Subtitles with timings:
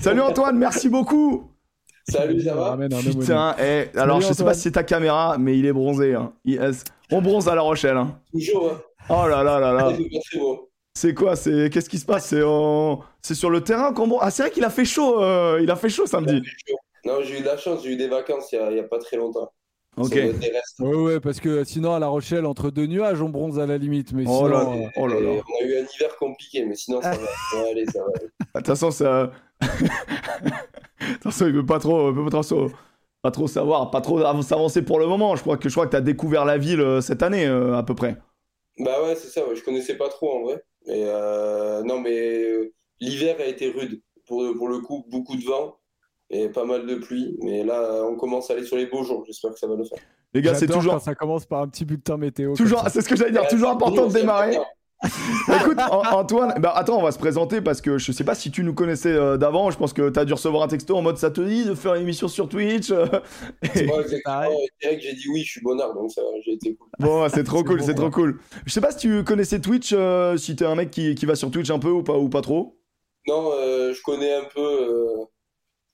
[0.00, 1.50] Salut Antoine, merci beaucoup.
[2.08, 5.66] Salut, ça va Putain, eh, alors je sais pas si c'est ta caméra, mais il
[5.66, 6.14] est bronzé.
[6.14, 6.32] Hein.
[7.10, 7.96] On bronze à La Rochelle.
[7.96, 8.20] Hein.
[8.32, 8.72] Toujours.
[8.72, 8.80] Hein.
[9.10, 9.92] Oh là là là là.
[10.94, 12.26] C'est quoi C'est qu'est-ce qui se passe?
[12.26, 13.00] C'est en...
[13.22, 15.22] c'est sur le terrain qu'on Ah c'est vrai qu'il a fait chaud.
[15.22, 16.42] Euh, il a fait chaud samedi.
[17.04, 17.82] Non, j'ai eu de la chance.
[17.82, 19.50] J'ai eu des vacances il y a, pas très longtemps.
[19.96, 20.18] Ok.
[20.78, 23.78] Ouais, ouais, parce que sinon à La Rochelle, entre deux nuages, on bronze à la
[23.78, 24.12] limite.
[24.12, 25.30] Mais oh, là, euh, oh là là.
[25.30, 27.16] On a eu un hiver compliqué, mais sinon ça va.
[27.16, 28.12] ça va aller, ça va.
[28.12, 29.32] De toute façon, ça.
[31.00, 32.70] Attention, il veut pas trop, veut pas trop,
[33.22, 35.36] pas trop savoir, pas trop s'avancer pour le moment.
[35.36, 37.94] Je crois que je crois que t'as découvert la ville euh, cette année à peu
[37.94, 38.16] près.
[38.78, 39.42] Bah ouais, c'est ça.
[39.54, 40.62] Je connaissais pas trop en vrai.
[40.86, 44.00] Et euh, non, mais euh, l'hiver a été rude.
[44.26, 45.78] Pour, pour le coup, beaucoup de vent
[46.30, 47.38] et pas mal de pluie.
[47.42, 49.24] Mais là, on commence à aller sur les beaux jours.
[49.26, 49.98] J'espère que ça va le faire.
[50.34, 50.94] Les gars, c'est toujours.
[50.94, 52.54] Quand ça commence par un petit bulletin météo.
[52.54, 53.46] Toujours, c'est ce que j'allais dire.
[53.48, 54.58] toujours important de démarrer.
[55.60, 58.64] Écoute, Antoine, bah attends, on va se présenter parce que je sais pas si tu
[58.64, 59.70] nous connaissais euh, d'avant.
[59.70, 61.74] Je pense que tu as dû recevoir un texto en mode ça te dit de
[61.74, 62.90] faire une émission sur Twitch?
[62.90, 63.06] Euh,
[63.74, 64.48] c'est moi, exactement.
[64.82, 66.88] que j'ai dit oui, je suis bonnard, donc ça, j'ai été cool.
[66.98, 68.40] Bon, c'est trop cool, c'est trop cool.
[68.66, 71.36] Je sais pas si tu connaissais Twitch, euh, si t'es un mec qui, qui, va
[71.36, 72.80] sur Twitch un peu ou pas, ou pas trop.
[73.28, 75.26] Non, je connais un peu.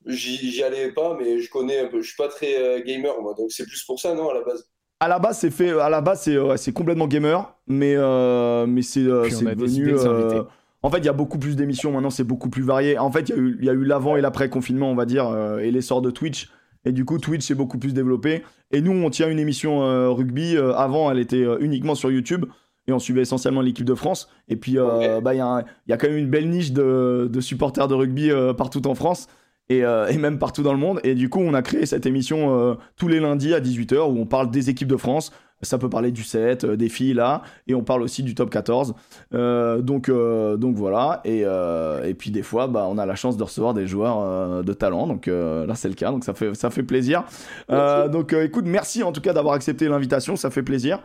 [0.07, 2.01] J'y allais pas, mais je connais un peu.
[2.01, 4.67] Je suis pas très gamer, moi, donc c'est plus pour ça, non, à la base?
[5.05, 5.79] À la base, c'est fait.
[5.79, 9.95] À la base, c'est complètement gamer, mais euh, mais c'est euh, devenu.
[9.95, 10.43] Euh,
[10.83, 12.99] en fait, il y a beaucoup plus d'émissions maintenant, c'est beaucoup plus varié.
[12.99, 16.03] En fait, il y, a eu l'avant et l'après confinement, on va dire, et l'essor
[16.03, 16.51] de Twitch.
[16.87, 18.43] Et du coup, Twitch s'est beaucoup plus développé.
[18.71, 19.81] Et nous, on tient une émission
[20.15, 20.59] rugby.
[20.59, 22.45] avant, elle était uniquement sur YouTube.
[22.87, 24.29] Et on suivait essentiellement l'équipe de France.
[24.49, 27.89] Et puis, bah, il y, y, a quand même une belle niche de, de supporters
[27.89, 29.29] de rugby partout en France.
[29.73, 31.01] Euh, et, même partout dans le monde.
[31.05, 34.21] Et du coup, on a créé cette émission euh, tous les lundis à 18h où
[34.21, 35.33] on parle des équipes de France.
[35.63, 38.51] Ça peut parler du 7, euh, des filles là, et on parle aussi du top
[38.51, 38.95] 14.
[39.33, 41.23] donc, donc voilà.
[41.25, 44.73] Et, et, puis des fois, bah, on a la chance de recevoir des joueurs de
[44.75, 45.07] talent.
[45.07, 46.11] Donc là, c'est le cas.
[46.11, 47.25] Donc ça fait, ça fait plaisir.
[47.69, 50.37] donc écoute, merci en tout cas d'avoir accepté l'invitation.
[50.37, 50.99] Ça fait plaisir.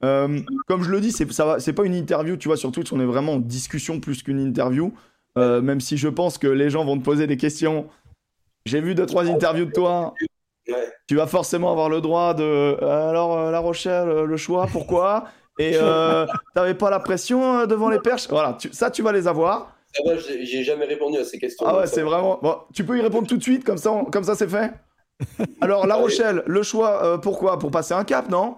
[0.00, 3.00] comme je le dis, c'est, ça c'est pas une interview, tu vois, sur Twitch, on
[3.00, 4.92] est vraiment en discussion plus qu'une interview.
[5.36, 7.86] même si je pense que les gens vont te poser des questions
[8.64, 10.14] j'ai vu deux, trois interviews de toi.
[11.08, 12.42] Tu vas forcément avoir le droit de.
[12.42, 15.24] Euh, alors, euh, La Rochelle, euh, le choix, pourquoi
[15.58, 15.76] Et
[16.54, 18.26] t'avais pas la pression devant les perches?
[18.28, 19.76] Voilà, ça, tu vas les avoir.
[19.94, 21.66] Ça va, j'ai jamais répondu à ces questions.
[21.68, 22.38] Ah ouais, c'est vraiment.
[22.42, 24.72] Bon, tu peux y répondre tout de suite, comme ça, comme ça c'est fait?
[25.60, 27.58] Alors, La Rochelle, le choix, pourquoi?
[27.58, 28.56] Pour passer un cap, non?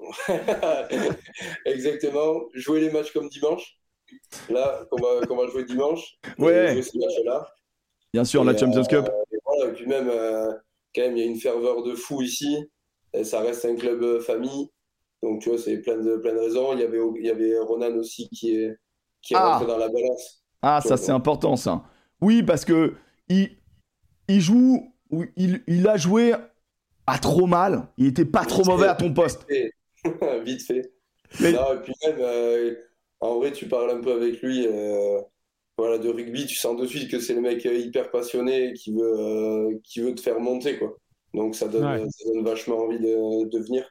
[1.64, 2.40] Exactement.
[2.54, 3.78] Jouer les matchs comme dimanche.
[4.50, 6.16] Là, qu'on va, va, jouer dimanche.
[6.38, 6.72] Ouais.
[6.72, 7.48] Jouer ces matchs-là.
[8.12, 9.08] Bien sûr, la Champions Cup.
[9.64, 10.52] Et, puis même, euh,
[10.94, 12.56] quand même, il y a une ferveur de fou ici.
[13.12, 14.70] Et ça reste un club euh, famille.
[15.22, 16.72] Donc, tu vois, c'est plein de, plein de raisons.
[16.74, 18.76] Il y avait, il y avait Ronan aussi qui est,
[19.22, 19.52] qui est ah.
[19.52, 20.42] rentré dans la balance.
[20.62, 21.84] Ah, ça, c'est important, ça.
[22.20, 22.94] Oui, parce que
[23.28, 23.50] il,
[24.28, 24.92] il joue,
[25.36, 26.34] il, il a joué
[27.06, 27.88] à trop mal.
[27.96, 29.46] Il était pas trop mauvais à ton poste.
[30.44, 30.92] Vite fait.
[31.40, 32.74] et puis même, euh,
[33.20, 34.66] en vrai, tu parles un peu avec lui
[35.78, 39.18] voilà, de rugby, tu sens de suite que c'est le mec hyper passionné qui veut,
[39.18, 40.78] euh, qui veut te faire monter.
[40.78, 40.96] Quoi.
[41.34, 42.08] Donc ça donne,
[42.42, 43.84] vachement envie de, de venir.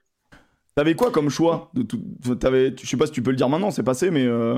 [0.75, 2.01] T'avais quoi comme choix de tout...
[2.43, 2.73] avais...
[2.75, 4.57] Je sais pas si tu peux le dire maintenant, c'est passé, mais euh...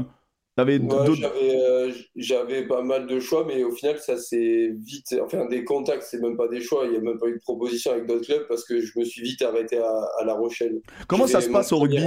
[0.56, 5.14] t'avais euh, J'avais pas mal de choix, mais au final, ça c'est vite.
[5.22, 6.86] Enfin, des contacts, c'est même pas des choix.
[6.86, 9.04] Il n'y a même pas eu de proposition avec d'autres clubs parce que je me
[9.04, 10.80] suis vite arrêté à, La Rochelle.
[11.08, 12.02] Comment ça se passe au rugby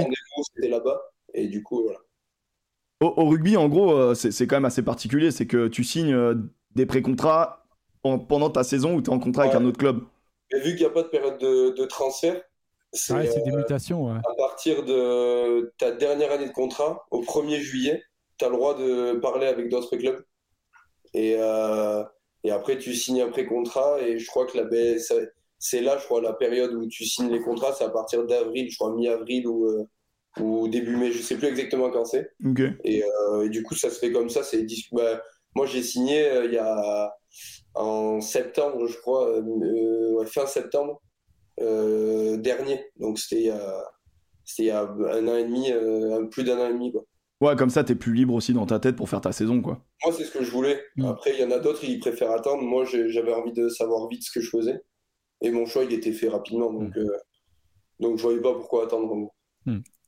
[0.55, 0.99] C'était là-bas,
[1.35, 1.99] et du coup, voilà.
[3.01, 5.31] Au, rugby, en gros, euh, c'est quand même assez particulier.
[5.31, 6.35] C'est que tu signes euh,
[6.75, 7.65] des pré-contrats
[8.03, 10.01] pendant ta saison où tu es en contrat avec un autre club.
[10.53, 12.41] Mais vu qu'il n'y a pas de période de, transfert,
[12.93, 14.13] c'est des euh, mutations.
[14.13, 18.03] À partir de ta dernière année de contrat, au 1er juillet,
[18.37, 20.23] tu as le droit de parler avec d'autres clubs.
[21.13, 21.31] Et,
[22.43, 23.99] et, après, tu signes un pré-contrat.
[24.01, 24.67] Et je crois que la
[25.57, 27.73] c'est là, je crois, la période où tu signes les contrats.
[27.73, 29.87] C'est à partir d'avril, je crois, mi-avril ou
[30.39, 32.31] ou début mai, je sais plus exactement quand c'est.
[32.45, 34.43] Euh, et, du coup, ça se fait comme ça.
[34.43, 35.21] C'est bah,
[35.55, 37.13] moi, j'ai signé euh, il y a
[37.75, 41.01] en septembre, je crois, euh, fin septembre
[41.57, 42.83] dernier.
[42.97, 43.83] Donc c'était il y a
[44.43, 45.71] c'était il y a un an et demi,
[46.31, 47.03] plus d'un an et demi quoi.
[47.39, 49.61] Ouais, comme ça, tu es plus libre aussi dans ta tête pour faire ta saison,
[49.63, 49.83] quoi.
[50.05, 50.79] Moi, c'est ce que je voulais.
[50.95, 51.05] Mm.
[51.05, 52.61] Après, il y en a d'autres, ils préfèrent attendre.
[52.61, 54.79] Moi, j'avais envie de savoir vite ce que je faisais.
[55.41, 56.71] Et mon choix, il était fait rapidement.
[56.71, 57.07] Donc, mm.
[57.99, 59.31] donc je voyais pas pourquoi attendre.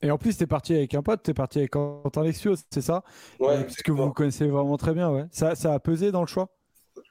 [0.03, 2.55] Et en plus, tu es parti avec un pote, tu es parti avec Quentin Lexio,
[2.69, 3.03] c'est ça?
[3.39, 3.61] Ouais.
[3.61, 5.25] Parce que vous vous connaissez vraiment très bien, ouais.
[5.31, 6.49] Ça, ça a pesé dans le choix?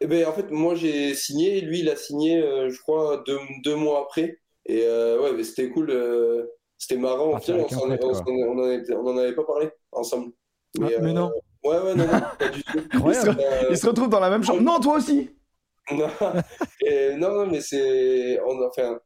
[0.00, 3.38] Eh ben, En fait, moi j'ai signé, lui il a signé, euh, je crois, deux,
[3.64, 4.38] deux, mois après.
[4.66, 6.46] Et euh, ouais, c'était cool, euh,
[6.76, 7.38] c'était marrant.
[7.48, 8.54] on,
[9.02, 10.32] n'en avait pas parlé ensemble.
[10.78, 11.32] Mais, ah, mais non.
[11.64, 12.78] Ouais, ouais, non, non pas du tout.
[13.70, 14.60] il, se, retrouve dans la même chambre.
[14.60, 15.30] Non, toi aussi
[15.90, 16.08] non,
[17.18, 18.38] non, mais c'est.
[18.40, 19.00] Enfin,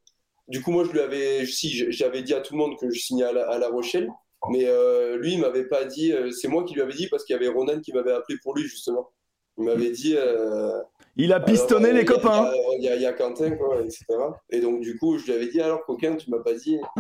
[0.49, 1.45] du coup, moi, je lui avais.
[1.47, 4.09] Si, j'avais dit à tout le monde que je signais à La, Rochelle.
[4.51, 6.13] Mais euh, lui, il m'avait pas dit.
[6.13, 8.39] Euh, c'est moi qui lui avais dit parce qu'il y avait Ronan qui m'avait appelé
[8.43, 9.11] pour lui, justement.
[9.59, 10.15] Il m'avait dit.
[10.17, 10.81] Euh,
[11.17, 12.53] il a pistonné les copains.
[12.79, 14.05] Il y, a Quentin, quoi, etc.
[14.51, 16.79] Et donc, du coup, je lui avais dit alors, coquin, tu m'as pas dit.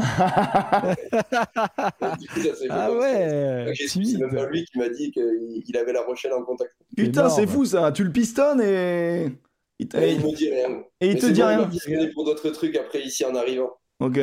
[2.70, 6.72] ah ouais C'est même lui qui m'a dit qu'il avait la Rochelle en contact.
[6.96, 7.92] Putain, c'est fou ça.
[7.92, 9.30] Tu le pistonnes et.
[9.78, 10.82] Il, et il me dit rien.
[11.00, 11.68] Et il te dit rien.
[11.86, 13.70] Il m'a pour d'autres trucs après ici en arrivant.
[14.00, 14.18] Ok.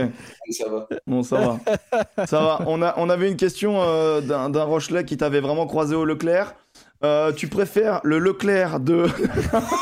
[0.52, 0.88] Ça va.
[1.08, 2.26] Bon, ça va.
[2.26, 2.60] ça va.
[2.68, 6.56] On, a, on avait une question euh, d'un Rochelet qui t'avait vraiment croisé au Leclerc.
[7.04, 9.06] Euh, tu préfères le Leclerc de.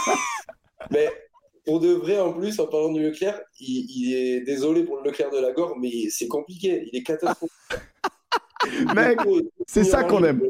[0.92, 1.10] mais
[1.66, 5.30] pour de vrai, en plus, en parlant du Leclerc, il, est désolé pour le Leclerc
[5.30, 6.88] de la Gore, mais c'est compliqué.
[6.92, 7.52] Il est catastrophique.
[8.96, 9.20] Mec,
[9.68, 10.42] c'est ça qu'on aime.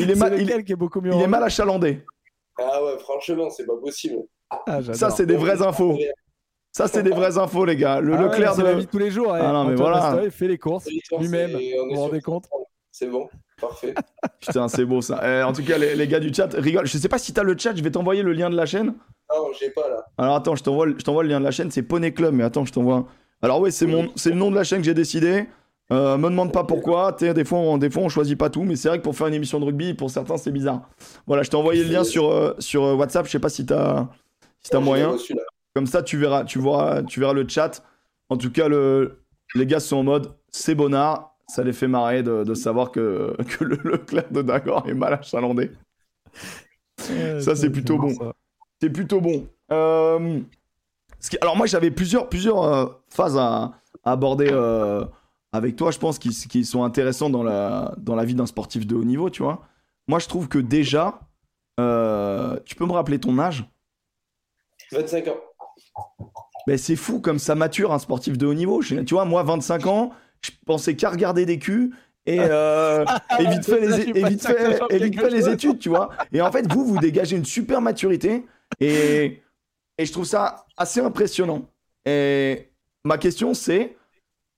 [0.00, 2.00] Il est, mal, il, est beaucoup mieux il est mal achalandé.
[2.58, 4.18] Ah ouais, franchement, c'est pas possible.
[4.50, 5.98] Ah, ça, c'est des vraies infos.
[6.70, 8.00] Ça, c'est des vraies infos, les gars.
[8.00, 9.32] Le ah Leclerc de la vie tous les jours.
[9.32, 10.20] Ah non, mais voilà.
[10.24, 11.52] Il fait les courses lui-même.
[11.52, 12.48] Vous vous rendez compte
[12.90, 13.28] C'est bon.
[13.60, 13.94] Parfait.
[14.40, 15.20] Putain, c'est beau ça.
[15.22, 16.86] Eh, en tout cas, les, gars du chat rigolent.
[16.86, 18.94] Je sais pas si t'as le chat, je vais t'envoyer le lien de la chaîne.
[19.32, 20.04] Non, j'ai pas là.
[20.18, 22.44] Alors attends, je t'envoie, je t'envoie le lien de la chaîne, c'est Poney Club, mais
[22.44, 23.06] attends, je t'envoie.
[23.42, 25.46] Alors ouais, c'est mon, c'est le nom de la chaîne que j'ai décidé.
[25.92, 28.74] Euh, me demande pas pourquoi, des fois, on, des fois on choisit pas tout, mais
[28.74, 30.88] c'est vrai que pour faire une émission de rugby, pour certains c'est bizarre.
[31.26, 33.66] Voilà, je t'ai envoyé le lien sur, euh, sur euh, WhatsApp, je sais pas si
[33.66, 34.08] t'as
[34.62, 35.16] si as moyen.
[35.74, 37.82] Comme ça tu verras, tu, vois, tu verras le chat.
[38.30, 42.22] En tout cas, le, les gars sont en mode c'est bonnard, ça les fait marrer
[42.22, 45.70] de, savoir que, que le, Leclerc de Dagor est mal achalandé.
[46.96, 48.14] ça c'est plutôt bon.
[48.80, 49.46] C'est plutôt bon.
[49.68, 53.72] alors moi j'avais plusieurs, plusieurs phases à,
[54.02, 54.50] à aborder
[55.54, 58.96] avec toi, je pense, qu'ils sont intéressants dans la, dans la vie d'un sportif de
[58.96, 59.62] haut niveau, tu vois.
[60.08, 61.20] Moi, je trouve que déjà,
[61.78, 63.64] euh, tu peux me rappeler ton âge?
[64.90, 65.36] 25 ans.
[66.66, 68.82] Mais c'est fou comme ça mature un sportif de haut niveau.
[68.82, 70.10] tu vois, moi, 25 ans,
[70.40, 71.94] je pensais qu'à regarder des culs
[72.26, 73.04] et, euh,
[73.38, 76.10] vite fait les, vite fait, les études, tu vois.
[76.32, 78.44] Et en fait, vous, vous dégagez une super maturité
[78.80, 79.40] et,
[79.98, 81.68] et je trouve ça assez impressionnant.
[82.04, 82.72] Et
[83.04, 83.96] ma question, c'est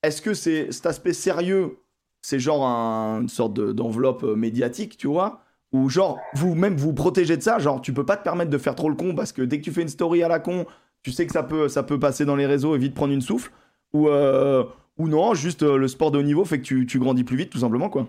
[0.02, 1.78] est-ce que c'est cet aspect sérieux,
[2.22, 5.40] c'est genre une sorte d'enveloppe euh, médiatique, tu vois?
[5.72, 8.74] Ou genre, vous-même vous protégez de ça, genre tu peux pas te permettre de faire
[8.74, 10.66] trop le con parce que dès que tu fais une story à la con,
[11.02, 13.20] tu sais que ça peut, ça peut passer dans les réseaux et vite prendre une
[13.20, 13.50] souffle.
[13.92, 14.64] Ou, euh,
[14.98, 17.36] ou non, juste euh, le sport de haut niveau fait que tu, tu grandis plus
[17.36, 18.08] vite, tout simplement, quoi.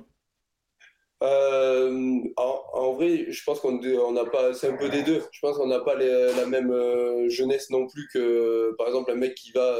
[2.79, 5.21] En, vrai, je pense qu'on n'a pas, c'est un peu des deux.
[5.31, 6.71] Je pense qu'on n'a pas la même
[7.29, 9.75] jeunesse non plus que, par exemple, un mec qui va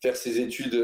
[0.00, 0.74] faire ses études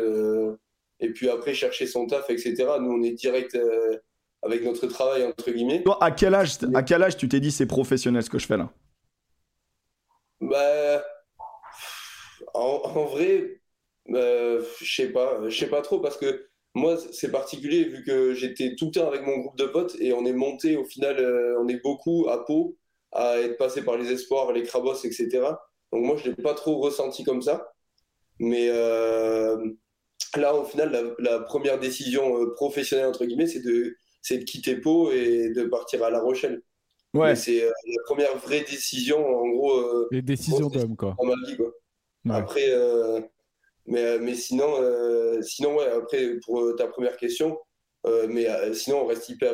[1.00, 2.54] et puis après chercher son taf, etc.
[2.80, 3.98] Nous, on est direct euh,
[4.42, 5.82] avec notre travail, entre guillemets.
[5.82, 8.46] Toi, à quel âge, à quel âge tu t'es dit c'est professionnel ce que je
[8.46, 8.70] fais là?
[10.40, 11.04] Bah,
[12.54, 13.60] en, vrai,
[14.08, 18.34] bah, je sais pas, je sais pas trop parce que moi, c'est particulier vu que
[18.34, 21.18] j'étais tout le temps avec mon groupe de potes et on est monté au final,
[21.18, 22.76] euh, on est beaucoup à Pau
[23.12, 25.28] à être passé par les espoirs, les crabos, etc.
[25.92, 27.72] Donc moi, je l'ai pas trop ressenti comme ça.
[28.38, 29.56] Mais euh,
[30.36, 33.96] là, au final, la, première décision euh, professionnelle, entre guillemets, c'est de,
[34.30, 36.62] de quitter Pau et de partir à La Rochelle.
[37.14, 37.34] Ouais.
[37.36, 39.72] C'est euh, la première vraie décision, en gros.
[39.72, 41.16] Euh, Les décisions d'homme, quoi.
[41.18, 41.72] Dans ma vie, quoi.
[42.28, 42.72] Après,
[43.86, 44.68] mais, mais sinon,
[45.42, 47.56] sinon, ouais, après, pour ta première question,
[48.28, 49.52] mais sinon, on reste hyper.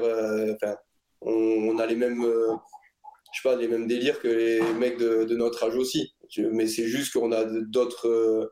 [0.54, 0.76] Enfin,
[1.20, 2.22] on, a les mêmes.
[2.24, 6.14] je sais pas, les mêmes délires que les mecs de, de notre âge aussi.
[6.38, 8.50] Mais c'est juste qu'on a d'autres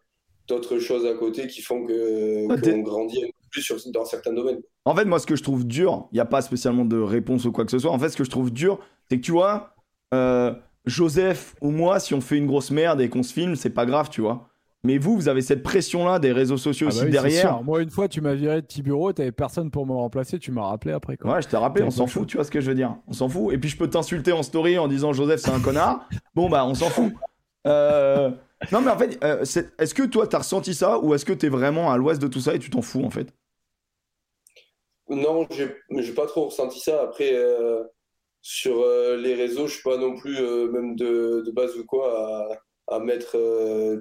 [0.50, 4.32] d'autres choses à côté qui font que qu'on grandit un peu plus sur, dans certains
[4.32, 4.60] domaines.
[4.84, 7.44] En fait, moi, ce que je trouve dur, il n'y a pas spécialement de réponse
[7.44, 7.90] ou quoi que ce soit.
[7.90, 8.78] En fait, ce que je trouve dur,
[9.08, 9.74] c'est que tu vois,
[10.12, 10.52] euh,
[10.86, 13.86] Joseph ou moi, si on fait une grosse merde et qu'on se filme, c'est pas
[13.86, 14.48] grave, tu vois.
[14.82, 17.62] Mais vous, vous avez cette pression-là des réseaux sociaux ah aussi bah derrière.
[17.62, 20.52] Moi, une fois, tu m'as viré de petit bureau, t'avais personne pour me remplacer, tu
[20.52, 21.18] m'as rappelé après.
[21.18, 21.34] Quoi.
[21.34, 22.96] Ouais, je t'ai rappelé, on s'en fout, tu vois ce que je veux dire.
[23.06, 23.52] On s'en fout.
[23.52, 26.08] Et puis, je peux t'insulter en story en disant Joseph, c'est un connard.
[26.34, 27.12] Bon, bah, on s'en fout.
[27.66, 28.30] Euh,
[28.72, 31.48] non, mais en fait, euh, est-ce que toi, t'as ressenti ça ou est-ce que t'es
[31.48, 33.32] vraiment à l'ouest de tout ça et tu t'en fous en fait?
[35.08, 37.02] Non, j'ai pas trop ressenti ça.
[37.02, 37.82] Après, euh,
[38.42, 40.40] sur euh, les réseaux, je suis pas non plus,
[40.70, 42.52] même de, de, base ou quoi,
[42.88, 43.32] à, à mettre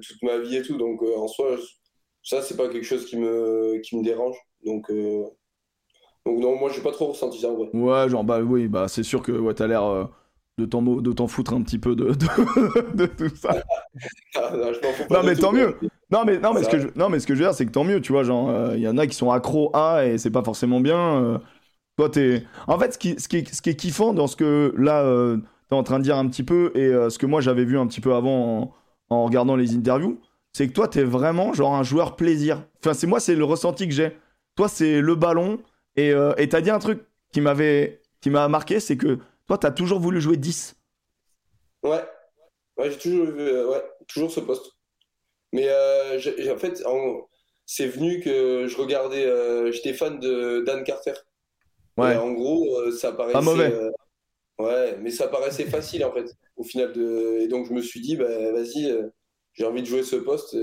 [0.00, 0.76] toute ma vie et tout.
[0.76, 1.56] Donc en soi,
[2.22, 4.36] ça, c'est pas quelque chose qui me, qui me dérange.
[4.64, 4.90] Donc.
[6.26, 7.70] Donc non, moi j'ai pas trop ressenti ça en vrai.
[7.72, 10.10] Ouais, genre bah oui, bah c'est sûr que ouais, t'as l'air
[10.66, 12.12] de t'en foutre un petit peu de,
[12.94, 13.62] de, tout ça.
[14.36, 14.52] Ah,
[15.10, 15.76] non, mais tant mieux.
[16.10, 17.66] Non mais non mais ce que je, non mais ce que je veux dire c'est
[17.66, 20.06] que tant mieux tu vois genre il euh, y en a qui sont accros à
[20.06, 21.22] et c'est pas forcément bien.
[21.22, 21.38] Euh.
[21.96, 24.36] toi t'es en fait ce qui, ce qui est ce qui est kiffant dans ce
[24.36, 27.26] que là euh, tu es en train de dire un petit peu, et ce que
[27.26, 28.74] moi j'avais vu un petit peu avant
[29.08, 30.20] en, regardant les interviews,
[30.52, 32.64] c'est que toi, tu es vraiment genre un joueur plaisir.
[32.80, 34.16] Enfin, c'est moi, c'est le ressenti que j'ai.
[34.56, 35.60] Toi, c'est le ballon,
[35.96, 36.12] et
[36.48, 37.02] tu as dit un truc
[37.32, 39.18] qui m'avait qui m'a marqué, c'est que
[39.50, 40.76] toi, tu as toujours voulu jouer 10.
[41.82, 42.04] Ouais,
[42.76, 44.76] ouais j'ai toujours, ouais, toujours ce poste.
[45.52, 46.20] Mais euh,
[46.52, 46.84] en fait,
[47.66, 51.14] c'est venu que je regardais, euh, j'étais fan de Dan Carter.
[51.96, 52.14] Ouais.
[52.14, 53.32] en gros, euh, ça paraissait.
[53.32, 53.74] Pas mauvais.
[54.60, 56.92] ouais, mais ça paraissait facile en fait, au final.
[56.92, 57.38] De...
[57.40, 58.96] Et donc je me suis dit, bah, vas-y,
[59.54, 60.56] j'ai envie de jouer ce poste.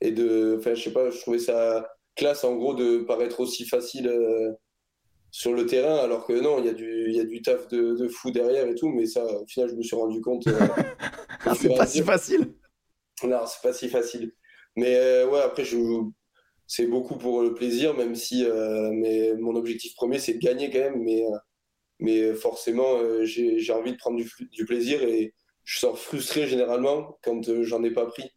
[0.00, 0.56] et de.
[0.58, 4.10] Enfin, je sais pas, je trouvais ça classe en gros de paraître aussi facile
[5.32, 7.96] sur le terrain, alors que non, il y, a du, y a du taf de,
[7.96, 10.44] de, fou derrière et tout, mais ça, au final, je me suis rendu compte.
[11.58, 12.54] c'est pas si facile.
[13.24, 14.34] Non, c'est pas si facile.
[14.76, 15.78] Mais euh, ouais, après, je
[16.66, 20.70] c'est beaucoup pour le plaisir, même si euh, mais mon objectif premier, c'est de gagner
[20.70, 21.02] quand même.
[21.02, 21.36] Mais, euh,
[21.98, 25.34] mais forcément, j'ai envie de prendre du, du, plaisir et
[25.64, 28.30] je sors frustré généralement quand j'en ai pas pris.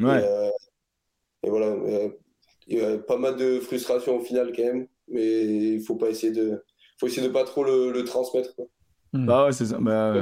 [0.00, 0.22] Ouais.
[1.42, 1.76] Et, voilà,
[2.66, 6.08] il y a pas mal de frustration au final quand même, mais il faut pas
[6.08, 6.62] essayer de,
[6.98, 8.54] faut essayer de pas trop le, le transmettre.
[8.54, 8.66] Quoi.
[9.12, 9.78] Bah ouais, c'est ça.
[9.80, 10.14] Bah,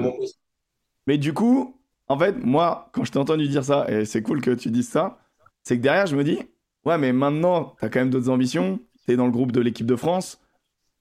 [1.07, 4.41] mais du coup, en fait, moi, quand je t'ai entendu dire ça, et c'est cool
[4.41, 5.19] que tu dises ça,
[5.63, 6.39] c'est que derrière, je me dis,
[6.85, 9.97] ouais, mais maintenant, t'as quand même d'autres ambitions, t'es dans le groupe de l'équipe de
[9.97, 10.41] France,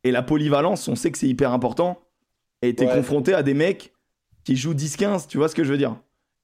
[0.03, 2.01] et la polyvalence, on sait que c'est hyper important,
[2.61, 3.93] et t'es confronté à des mecs
[4.43, 5.95] qui jouent 10-15, tu vois ce que je veux dire?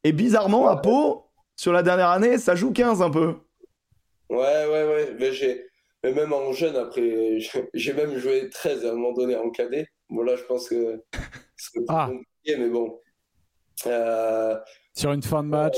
[0.04, 3.36] Et bizarrement, à Pau, sur la dernière année, ça joue 15 un peu.
[4.30, 5.69] Ouais, ouais, ouais, mais j'ai...
[6.04, 7.40] Mais même en jeune, après,
[7.74, 9.88] j'ai même joué 13 à un moment donné en cadet.
[10.10, 11.04] Bon, là, je pense que
[11.58, 12.08] c'est ah.
[12.10, 13.00] compliqué, mais bon.
[13.86, 14.58] Euh,
[14.96, 15.78] Sur une fin de match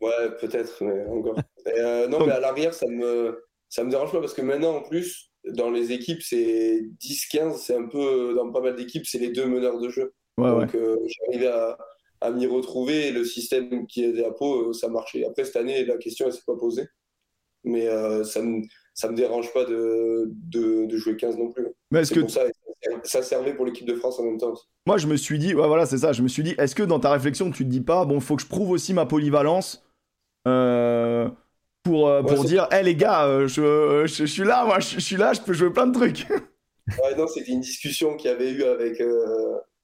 [0.00, 1.38] Ouais, peut-être, mais encore.
[1.66, 4.82] Euh, non, mais à l'arrière, ça me, ça me dérange pas parce que maintenant, en
[4.82, 9.30] plus, dans les équipes, c'est 10-15, c'est un peu, dans pas mal d'équipes, c'est les
[9.30, 10.14] deux meneurs de jeu.
[10.38, 11.78] Donc, euh, j'arrivais à,
[12.20, 15.24] à m'y retrouver et le système qui est à Pau, ça marchait.
[15.24, 16.86] Après, cette année, la question, elle s'est pas posée.
[17.64, 17.86] Mais
[18.24, 18.62] ça me
[18.94, 21.66] ça me dérange pas de, de, jouer 15 non plus.
[21.90, 22.42] Mais est-ce que ça,
[23.04, 24.54] ça servait pour l'équipe de France en même temps
[24.86, 26.12] Moi, je me suis dit, ouais, voilà, c'est ça.
[26.12, 28.36] Je me suis dit, est-ce que dans ta réflexion, tu te dis pas, bon, faut
[28.36, 29.84] que je prouve aussi ma polyvalence
[30.48, 31.28] euh,
[31.82, 35.16] pour, euh, pour dire, hé les gars, euh, je, je, suis là, moi, je, suis
[35.16, 36.26] là, je peux jouer plein de trucs.
[36.30, 39.02] ouais, non, c'était une discussion qu'il y avait eu avec,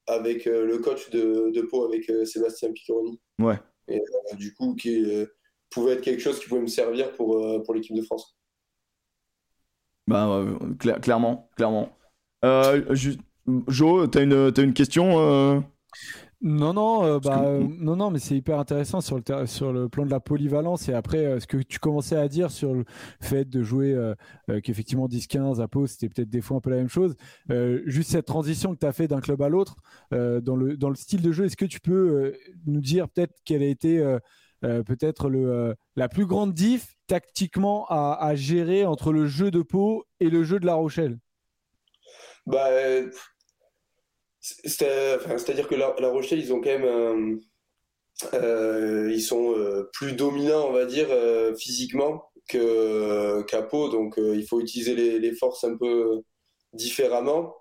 [0.06, 3.20] avec le coach de, de Pau, avec Sébastien Piccioni.
[3.40, 3.58] Ouais.
[3.88, 4.02] Et
[4.34, 5.06] du coup, qui
[5.70, 8.37] pouvait être quelque chose qui pouvait me servir pour, pour l'équipe de France.
[10.08, 10.42] Bah,
[11.02, 11.90] clairement, clairement.
[12.44, 12.82] Euh,
[13.66, 15.60] Jo, t'as une, as une question euh?
[16.40, 20.06] Non, non, euh, bah, non, non, mais c'est hyper intéressant sur le, sur le plan
[20.06, 20.88] de la polyvalence.
[20.88, 22.84] Et après, euh, ce que tu commençais à dire sur le
[23.20, 23.96] fait de jouer
[24.62, 27.14] qu'effectivement 10-15 à pause, c'était peut-être des fois un peu la même chose.
[27.84, 29.76] juste cette transition que tu as fait d'un club à l'autre,
[30.10, 32.34] dans, le, dans le style de jeu, est-ce que tu peux
[32.66, 34.16] nous dire peut-être quelle a été
[34.60, 40.04] peut-être le, la plus grande diff tactiquement à, à, gérer entre le jeu de Pau
[40.20, 41.18] et le jeu de La Rochelle
[42.48, 42.68] bah,
[44.40, 47.40] C'est-à-dire que la, Rochelle, ils ont quand même.
[48.34, 53.88] Euh, ils sont euh, plus dominants, on va dire, euh, physiquement que qu'à Pau.
[53.88, 56.22] Donc, il faut utiliser les, forces un peu
[56.72, 57.54] différemment.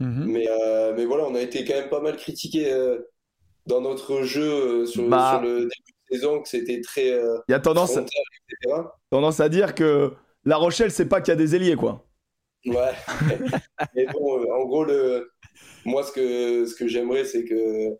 [0.00, 0.24] Mhm.
[0.26, 0.48] Mais,
[0.96, 2.74] mais voilà, on a été quand même pas mal critiqué
[3.66, 5.34] dans notre jeu sur, bah.
[5.34, 5.70] sur, le début
[6.10, 7.06] de saison, que c'était très.
[7.48, 7.96] Il y a tendance,
[9.10, 10.12] tendance à dire que
[10.44, 12.04] La Rochelle, c'est pas qu'il y a des ailiers, quoi.
[12.66, 12.92] Ouais.
[13.94, 15.30] Mais bon, euh, en gros, le...
[15.84, 17.90] moi, ce que, ce que j'aimerais, c'est que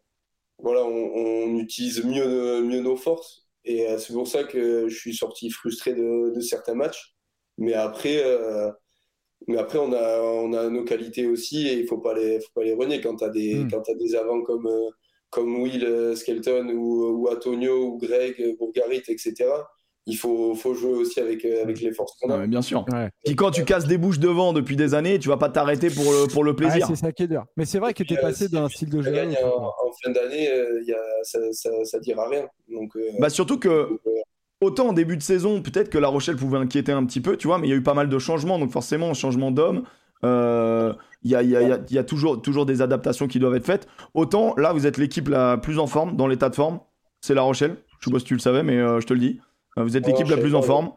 [0.58, 3.48] voilà, on, utilise mieux, mieux nos forces.
[3.64, 7.14] Et euh, c'est pour ça que je suis sorti frustré de, de certains matchs.
[7.58, 8.70] Mais après, euh,
[9.48, 12.40] mais après on, a, on a nos qualités aussi et il ne faut pas les,
[12.40, 13.00] faut pas les renier.
[13.00, 13.68] Quand tu as, des, hmm.
[13.74, 14.68] as des avants comme,
[15.30, 19.34] comme Will Skelton ou, ou Antonio ou Greg Bourgarit, etc.,
[20.06, 22.46] il faut, faut, jouer aussi avec, euh, avec les forces qu'on a.
[22.46, 22.84] bien sûr.
[23.24, 26.04] Puis quand tu casses des bouches devant depuis des années, tu vas pas t'arrêter pour
[26.04, 26.86] le, pour le plaisir.
[26.86, 27.44] c'est ça qui est dur.
[27.56, 29.12] Mais c'est vrai que tu es passé d'un style de jeu.
[29.44, 30.80] En, en, fin d'année, euh,
[31.22, 32.46] ça, ça, ça, dira rien.
[32.68, 33.98] Donc, euh, bah surtout que.
[34.60, 37.48] Autant en début de saison, peut-être que La Rochelle pouvait inquiéter un petit peu, tu
[37.48, 39.82] vois, mais il y a eu pas mal de changements, donc forcément, changement d'homme,
[40.22, 43.88] il y, a, y, a, y, a, toujours, toujours des adaptations qui doivent être faites.
[44.14, 46.78] Autant là, vous êtes l'équipe la plus en forme, dans l'état de forme,
[47.20, 47.74] c'est La Rochelle.
[47.98, 49.40] Je sais pas si tu le savais, mais je te le dis.
[49.78, 50.92] Euh, vous êtes l'équipe la plus en forme.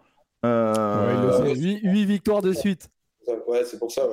[0.45, 1.53] Euh...
[1.53, 2.89] 8, victoires de suite.
[3.47, 4.07] Ouais, c'est pour ça.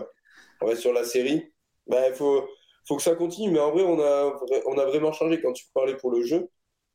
[0.62, 0.76] Ouais.
[0.76, 1.52] sur la série,
[1.86, 2.46] bah, il faut,
[2.86, 3.50] faut que ça continue.
[3.50, 5.40] Mais en vrai, on a, on a vraiment changé.
[5.40, 6.48] Quand tu parlais pour le jeu,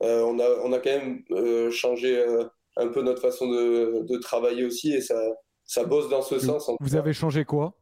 [0.03, 2.23] euh, on, a, on a quand même euh, changé
[2.77, 4.93] un peu notre façon de, de, travailler aussi.
[4.93, 5.19] Et ça,
[5.65, 6.71] ça bosse dans ce sens.
[6.79, 7.73] Vous avez changé quoi?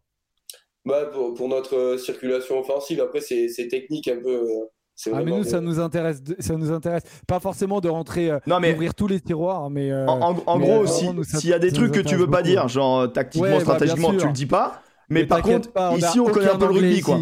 [0.84, 4.70] Bah, pour, pour, notre circulation offensive, après, c'est technique un peu
[5.12, 8.60] ah mais nous ça nous intéresse ça nous intéresse pas forcément de rentrer euh, non,
[8.60, 8.78] mais...
[8.96, 12.30] tous les tiroirs mais euh, en, gros s'il y a des trucs que tu veux
[12.30, 16.20] pas dire genre euh, tactiquement bah, stratégiquement tu le dis pas mais, par contre ici
[16.20, 17.20] on connaît un peu le rugby quoi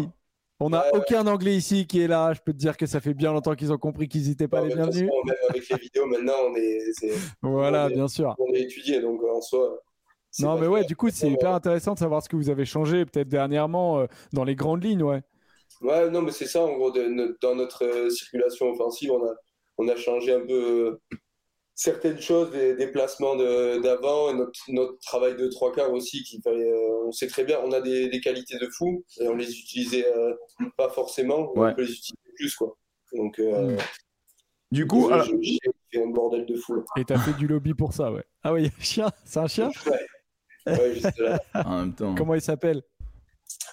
[0.60, 2.32] on n'a aucun anglais ici qui est là.
[2.32, 4.64] Je peux te dire que ça fait bien longtemps qu'ils ont compris qu'ils n'étaient pas
[4.64, 5.10] les bienvenus.
[5.26, 6.78] Même avec les vidéos, maintenant, on est.
[7.42, 8.36] voilà, bien sûr.
[8.38, 9.82] On est étudié, donc en soi.
[10.38, 13.04] Non, mais ouais, du coup, c'est hyper intéressant de savoir ce que vous avez changé,
[13.04, 15.22] peut-être dernièrement, dans les grandes lignes, ouais.
[15.80, 19.34] Ouais, non, mais c'est ça, en gros, dans notre euh, circulation offensive, on a,
[19.78, 21.18] on a changé un peu euh,
[21.74, 27.06] certaines choses, des déplacements d'avant, et notre, notre, travail de trois quarts aussi, qui euh,
[27.06, 30.06] on sait très bien, on a des, des, qualités de fou, et on les utilisait
[30.76, 32.76] pas forcément, on peut les utiliser plus, quoi.
[33.12, 33.76] Donc, hmm.
[34.70, 35.58] du coup, j'ai
[35.92, 36.84] fait un bordel de fou.
[36.96, 38.24] Et t'as fait du lobby pour ça, ouais.
[38.42, 39.70] Ah oui, chien, c'est un chien
[40.66, 41.40] Ouais, ouais juste là.
[41.54, 42.14] en même temps.
[42.14, 42.82] Comment il s'appelle?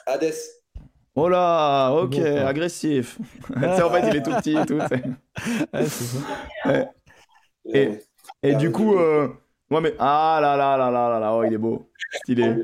[0.06, 0.34] Hades.
[1.16, 3.18] Oh là, ok, agressif.
[3.56, 4.80] en fait, il est tout petit et tout.
[5.74, 6.92] Ouais, ça.
[7.66, 8.00] Et,
[8.44, 9.30] et du coup, euh...
[9.70, 11.90] ouais, mais ah là là là là là là, oh, il est beau,
[12.22, 12.56] stylé.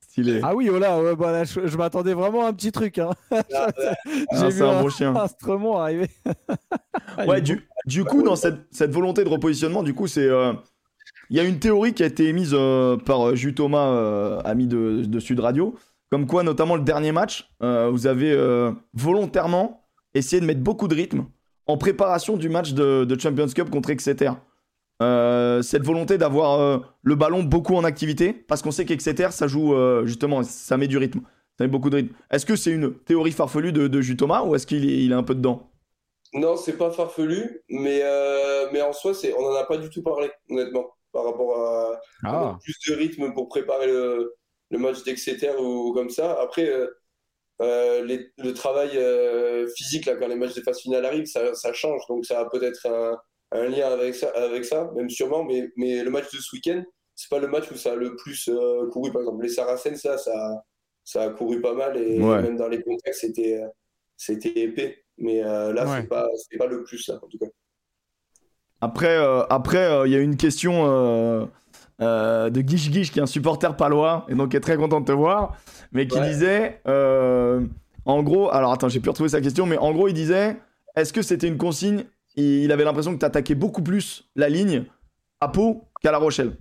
[0.00, 0.40] Stylé.
[0.42, 2.98] Ah oui, oh là, bah, je, m'attendais vraiment à un petit truc.
[2.98, 3.10] Hein.
[3.30, 3.68] Ah,
[4.34, 5.14] J'ai vu un, beau chien.
[5.14, 6.10] Un arriver.
[7.26, 10.28] ouais, du, du coup, dans cette, cette, volonté de repositionnement, du coup, c'est.
[10.28, 10.52] Euh,
[11.30, 14.66] il y a une théorie qui a été émise euh, par euh, Jus Thomas, ami
[14.66, 15.74] de, de Sud Radio,
[16.12, 20.86] comme quoi, notamment le dernier match, euh, vous avez euh, volontairement essayé de mettre beaucoup
[20.86, 21.24] de rythme
[21.66, 24.30] en préparation du match de, Champions Cup contre Exeter.
[25.02, 29.74] Euh, cette volonté d'avoir le ballon beaucoup en activité, parce qu'on sait qu'Exeter, ça joue
[30.04, 31.20] justement, ça met du rythme,
[31.56, 32.14] ça met beaucoup de rythme.
[32.30, 35.14] Est-ce que c'est une théorie farfelue de, de Thomas ou est-ce qu'il est, il est
[35.14, 35.70] un peu dedans?
[36.34, 38.02] Non, c'est pas farfelu, mais,
[38.70, 42.58] mais en soi, on n'en a pas du tout parlé, honnêtement, par rapport à, ah.
[42.62, 44.34] plus de rythme pour préparer le,
[44.72, 46.36] le match d'Exeter ou, comme ça.
[46.40, 46.86] Après, euh,
[47.60, 51.72] euh, le travail euh, physique, là, quand les matchs de phase finale arrivent, ça, ça
[51.72, 52.00] change.
[52.08, 53.18] Donc, ça a peut-être un,
[53.52, 55.44] un, lien avec ça, avec ça, même sûrement.
[55.44, 56.82] Mais, mais le match de ce week-end,
[57.14, 58.50] c'est pas le match où ça a le plus
[58.90, 59.12] couru.
[59.12, 60.64] Par exemple, les Saracens, ça, ça,
[61.04, 61.98] ça a couru pas mal.
[61.98, 63.62] Et même dans les contextes, c'était,
[64.16, 65.04] c'était épais.
[65.18, 66.26] Mais là, c'est pas,
[66.58, 67.46] pas le plus, là, en tout cas.
[68.80, 69.16] Après,
[69.50, 71.50] après, il y a une question
[72.00, 75.00] euh, de Guiche Guiche, qui est un supporter palois, et donc qui est très content
[75.00, 75.56] de te voir,
[75.92, 77.60] mais qui disait, euh,
[78.04, 80.56] en gros, alors attends, j'ai pu retrouver sa question, mais en gros, il disait,
[80.96, 82.04] est-ce que c'était une consigne
[82.36, 84.84] Il avait l'impression que tu attaquais beaucoup plus la ligne
[85.40, 86.56] à Pau qu'à La Rochelle?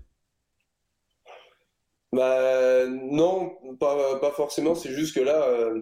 [2.14, 5.82] Bah non, pas, pas forcément, c'est juste que là, euh,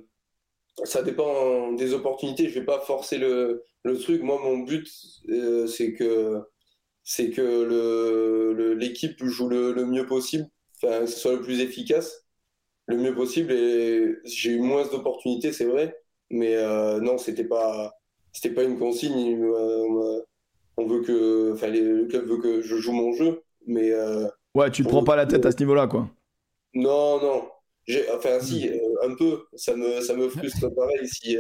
[0.83, 4.21] ça dépend des opportunités, je vais pas forcer le, le truc.
[4.21, 4.87] Moi, mon but,
[5.67, 6.43] c'est que
[7.09, 10.47] c'est que l'équipe joue le, mieux possible,
[10.79, 12.27] que ce soit le plus efficace,
[12.85, 13.51] le mieux possible.
[13.51, 17.95] Et j'ai eu moins d'opportunités, c'est vrai, mais euh, non, c'était pas,
[18.31, 19.41] c'était pas une consigne.
[19.43, 20.21] Euh,
[20.77, 23.89] on veut que, enfin, le club veut que je joue mon jeu, mais.
[23.91, 26.07] Euh, ouais, tu te prends pas la tête à ce niveau-là, quoi.
[26.75, 27.49] Non, non.
[28.13, 28.69] Enfin, si,
[29.01, 29.45] un peu.
[29.55, 31.07] Ça me, ça me frustre pareil.
[31.07, 31.35] Si,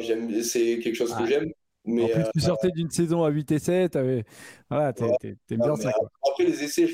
[0.00, 1.52] j'aime, c'est quelque chose que j'aime.
[1.88, 4.24] Mais, en plus, tu euh, sortais d'une saison à 8 essais, avais...
[4.70, 5.08] voilà, t'aimes
[5.48, 5.90] bien ça.
[6.28, 6.86] Après les essais,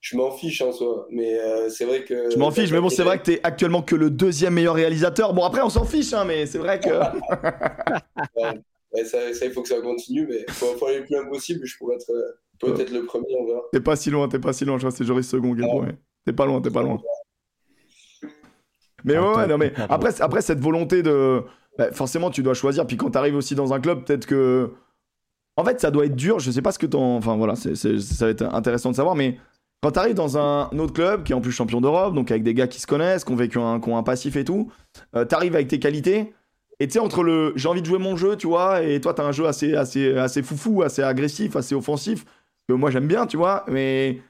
[0.00, 2.30] je m'en fiche en soi, mais euh, c'est vrai que.
[2.30, 5.34] Je m'en fiche, mais bon, c'est vrai que t'es actuellement que le deuxième meilleur réalisateur.
[5.34, 6.88] Bon, après, on s'en fiche, hein, mais c'est vrai que.
[8.94, 11.66] ouais, ça, il faut que ça continue, mais il faut, aller le plus impossible.
[11.66, 13.60] Je pourrais être euh, peut-être le premier, on verra.
[13.72, 14.78] T'es pas si loin, t'es pas si loin.
[14.78, 16.98] Je crois que c'est Joris Second qui est T'es pas loin, t'es pas loin.
[19.04, 21.42] Mais ouais, ouais, non, mais après, après cette volonté de
[21.80, 22.86] bah, forcément, tu dois choisir.
[22.86, 24.70] Puis quand tu arrives aussi dans un club, peut-être que.
[25.56, 26.38] En fait, ça doit être dur.
[26.38, 27.16] Je sais pas ce que t'en.
[27.16, 29.14] Enfin, voilà, ça va être intéressant de savoir.
[29.14, 29.38] Mais
[29.82, 32.42] quand tu arrives dans un autre club qui est en plus champion d'Europe, donc avec
[32.42, 34.70] des gars qui se connaissent, qui ont vécu un, qui ont un passif et tout,
[35.16, 36.34] euh, tu arrives avec tes qualités.
[36.80, 39.14] Et tu sais, entre le j'ai envie de jouer mon jeu, tu vois, et toi,
[39.14, 42.26] tu as un jeu assez, assez, assez foufou, assez agressif, assez offensif,
[42.68, 44.20] que moi j'aime bien, tu vois, mais,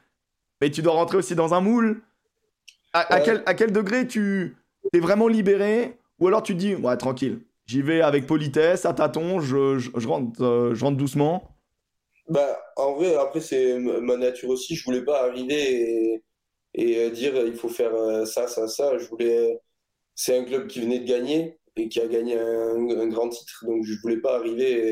[0.61, 2.01] mais tu dois rentrer aussi dans un moule.
[2.93, 4.57] À, quel, à quel degré tu
[4.93, 8.93] es vraiment libéré ou alors tu te dis, ouais, tranquille, j'y vais avec politesse, à
[8.93, 11.57] tâtons, je, je, rentre, euh, je rentre doucement.
[12.29, 14.77] Bah, en vrai, après, c'est ma nature aussi.
[14.77, 16.23] Je voulais pas arriver
[16.75, 18.99] et, et dire il faut faire euh, ça, ça, ça.
[18.99, 19.61] Je voulais.
[20.15, 23.65] C'est un club qui venait de gagner et qui a gagné un, grand titre.
[23.67, 24.91] Donc, je voulais pas arriver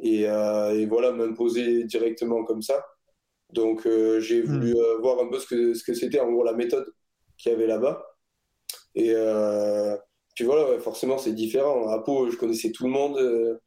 [0.00, 2.84] et, et, euh, voilà, m'imposer directement comme ça.
[3.52, 3.86] Donc,
[4.18, 4.46] j'ai hmm.
[4.46, 6.86] voulu voir un peu ce que ce que c'était, en gros, la méthode
[7.36, 8.02] qu'il y avait là-bas.
[8.94, 9.14] Et,
[10.38, 11.88] puis voilà, forcément, c'est différent.
[11.88, 13.18] À Pau, je connaissais tout le monde.
[13.18, 13.58] Euh,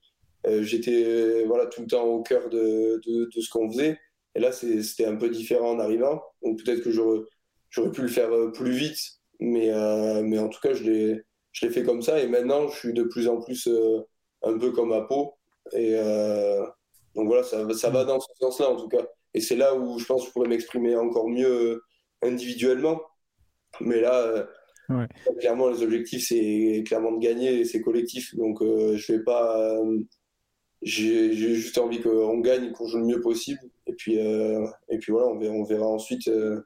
[0.47, 3.99] euh, j'étais euh, voilà, tout le temps au cœur de, de, ce qu'on faisait.
[4.35, 6.23] Et là, c'était un peu différent en arrivant.
[6.41, 8.99] Donc peut-être que j'aurais pu le faire plus vite.
[9.41, 9.69] Mais,
[10.23, 12.21] mais en tout cas, je l'ai fait comme ça.
[12.21, 13.67] Et maintenant, je suis de plus en plus
[14.41, 15.33] un peu comme à Pau.
[15.73, 15.93] Et
[17.15, 19.05] donc voilà, ça, ça va dans ce sens-là en tout cas.
[19.33, 21.83] Et c'est là où je pense que je pourrais m'exprimer encore mieux
[22.21, 23.01] individuellement.
[23.81, 24.47] Mais là,
[25.39, 28.35] clairement, les objectifs, c'est clairement de gagner, c'est collectif.
[28.35, 29.77] Donc je vais pas
[30.81, 33.59] j'ai juste envie qu'on gagne, qu'on joue le mieux possible.
[33.87, 36.61] Et puis, euh, et puis voilà, on verra, ensuite euh,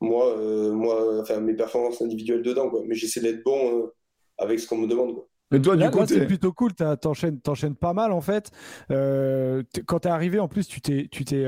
[0.00, 2.68] moi, euh, moi, enfin, mes performances individuelles dedans.
[2.70, 2.82] Quoi.
[2.86, 3.90] Mais j'essaie d'être bon
[4.38, 5.22] avec ce qu'on me demande.
[5.50, 6.72] Mais toi, du coup, c'est plutôt cool.
[6.74, 8.50] T'enchaînes, t'enchaînes pas mal en fait.
[8.90, 11.46] Euh, quand t'es arrivé, en plus, tu t'es, tu t'es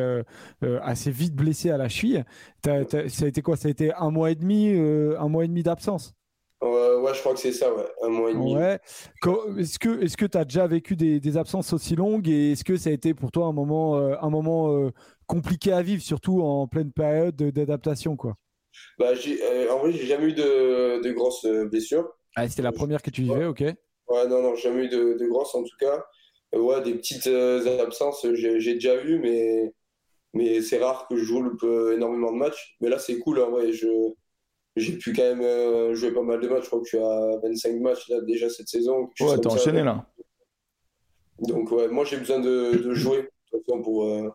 [0.83, 2.25] assez vite blessé à la cheville.
[2.65, 3.57] ça a été quoi?
[3.57, 6.15] Ça a été un mois et demi, un mois et demi d'absence?
[7.09, 7.87] Ouais, je crois que c'est ça, ouais.
[8.03, 8.55] Un mois et demi.
[8.55, 8.79] Ouais.
[9.59, 12.29] Est-ce que est-ce que tu as déjà vécu des, absences aussi longues?
[12.29, 14.91] Et est-ce que ça a été pour toi un moment, euh, un moment euh,
[15.27, 18.37] compliqué à vivre, surtout en pleine période d'adaptation quoi?
[18.99, 22.09] Bah, euh, En vrai, j'ai jamais eu de, de grosses blessures.
[22.37, 23.65] Ah, c'était la première que tu vivais, ok
[24.09, 26.05] Ouais, non, non, jamais eu de, de grosses en tout cas.
[26.55, 29.75] Ouais, des petites absences, j'ai déjà eu, mais,
[30.33, 32.77] mais c'est rare que je joue énormément de matchs.
[32.81, 33.73] Mais là, c'est cool, vrai.
[33.73, 33.89] Je,
[34.79, 36.65] j'ai pu quand même euh, jouer pas mal de matchs.
[36.65, 39.11] Je crois que je suis à 25 matchs là, déjà cette saison.
[39.21, 40.07] Ouais, t'es enchaîné là.
[41.41, 43.29] Donc, ouais, moi j'ai besoin de, de jouer
[43.83, 44.29] pour, euh,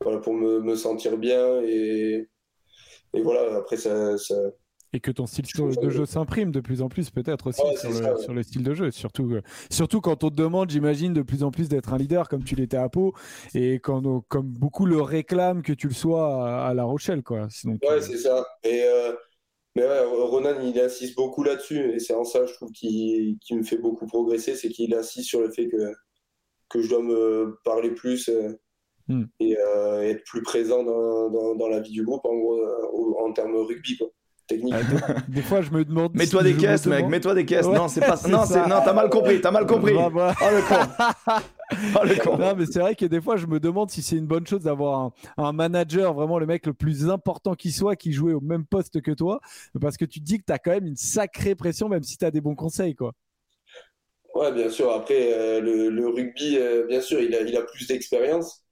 [0.00, 1.60] voilà, pour me, me, sentir bien.
[1.62, 2.28] Et,
[3.12, 4.34] et voilà, après ça, ça...
[4.92, 5.44] Et que ton style
[5.80, 8.74] de jeu s'imprime de plus en plus, peut-être aussi sur, le, sur, le, style de
[8.74, 8.90] jeu.
[8.90, 12.28] Surtout, euh, surtout quand on te demande, j'imagine, de plus en plus d'être un leader
[12.28, 13.14] comme tu l'étais à Pau
[13.54, 17.22] et quand, comme beaucoup le réclament que tu le sois à, La Rochelle.
[17.22, 17.48] Quoi.
[17.64, 18.44] ouais, c'est ça.
[18.64, 18.82] Et
[19.76, 23.62] mais ouais, Ronan, il insiste beaucoup là-dessus, et c'est en ça, je trouve, qui me
[23.62, 25.92] fait beaucoup progresser, c'est qu'il insiste sur le fait que,
[26.70, 28.58] que je dois me parler plus euh,
[29.08, 29.24] hmm.
[29.38, 33.24] et euh, être plus présent dans, dans, dans, la vie du groupe, en gros, euh,
[33.24, 34.08] en termes rugby, quoi.
[34.50, 34.74] Technique.
[34.76, 36.12] Ah, des, fois, je me demande.
[36.12, 37.68] Mets-toi des caisses, mec, mets-toi des caisses.
[37.68, 38.16] non, c'est pas.
[38.28, 39.94] Non, non, t'as mal compris, t'as mal compris.
[39.94, 40.34] Bah, bah.
[40.42, 41.40] Oh le con.
[41.94, 44.44] Oh, non, mais c'est vrai que des fois, je me demande si c'est une bonne
[44.44, 48.40] chose d'avoir un, manager, vraiment le mec le plus important qui soit, qui jouait au
[48.40, 49.40] même poste que toi,
[49.80, 52.18] parce que tu te dis que tu as quand même une sacrée pression, même si
[52.18, 53.12] tu as des bons conseils, quoi.
[54.34, 54.90] Ouais, bien sûr.
[54.90, 58.64] Après, euh, le, rugby, euh, bien sûr, il a, il a plus d'expérience.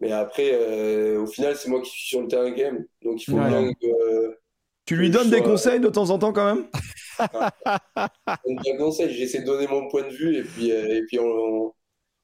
[0.00, 2.86] Mais après, euh, au final, c'est moi qui suis sur le terrain game.
[3.02, 4.38] Donc, il faut bien que.
[4.88, 6.64] Tu lui donnes des conseils de temps en temps, quand même?
[8.64, 11.74] Des conseils, j'essaie de donner mon point de vue et puis, et puis on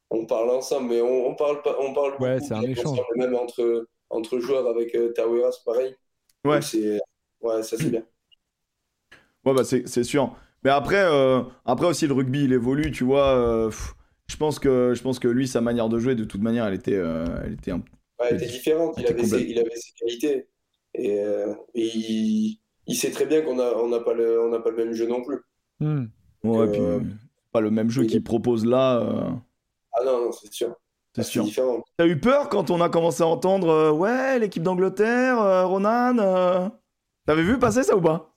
[0.09, 2.99] on parle ensemble, mais on, on parle pas, on parle ouais, c'est un échange.
[3.17, 5.95] Même entre, entre joueurs avec euh, c'est pareil.
[6.47, 6.63] Ouais.
[6.63, 7.01] C'est,
[7.43, 8.03] ouais, ça c'est bien.
[9.45, 10.35] Ouais, bah c'est, c'est sûr.
[10.63, 13.37] Mais après, euh, après aussi, le rugby, il évolue, tu vois.
[13.37, 13.71] Euh,
[14.31, 16.75] je, pense que, je pense que lui, sa manière de jouer, de toute manière, elle
[16.75, 17.81] était, euh, elle était, un...
[18.21, 18.95] ouais, elle était différente.
[18.97, 20.49] Il, avait ses, il avait ses qualités.
[20.95, 24.71] Et, et il, il, sait très bien qu'on n'a on a pas, le, on pas
[24.71, 25.39] le même jeu non plus.
[25.81, 26.07] Hmm.
[26.45, 26.81] Ouais, puis
[27.53, 29.03] pas le même jeu qu'il propose là.
[29.93, 30.77] Ah non, c'est sûr.
[31.15, 31.45] C'est sûr.
[31.45, 31.85] différent.
[31.97, 36.19] T'as eu peur quand on a commencé à entendre euh, ouais l'équipe d'Angleterre, euh, Ronan.
[36.19, 36.69] Euh...
[37.27, 38.33] T'avais vu passer ça ou pas?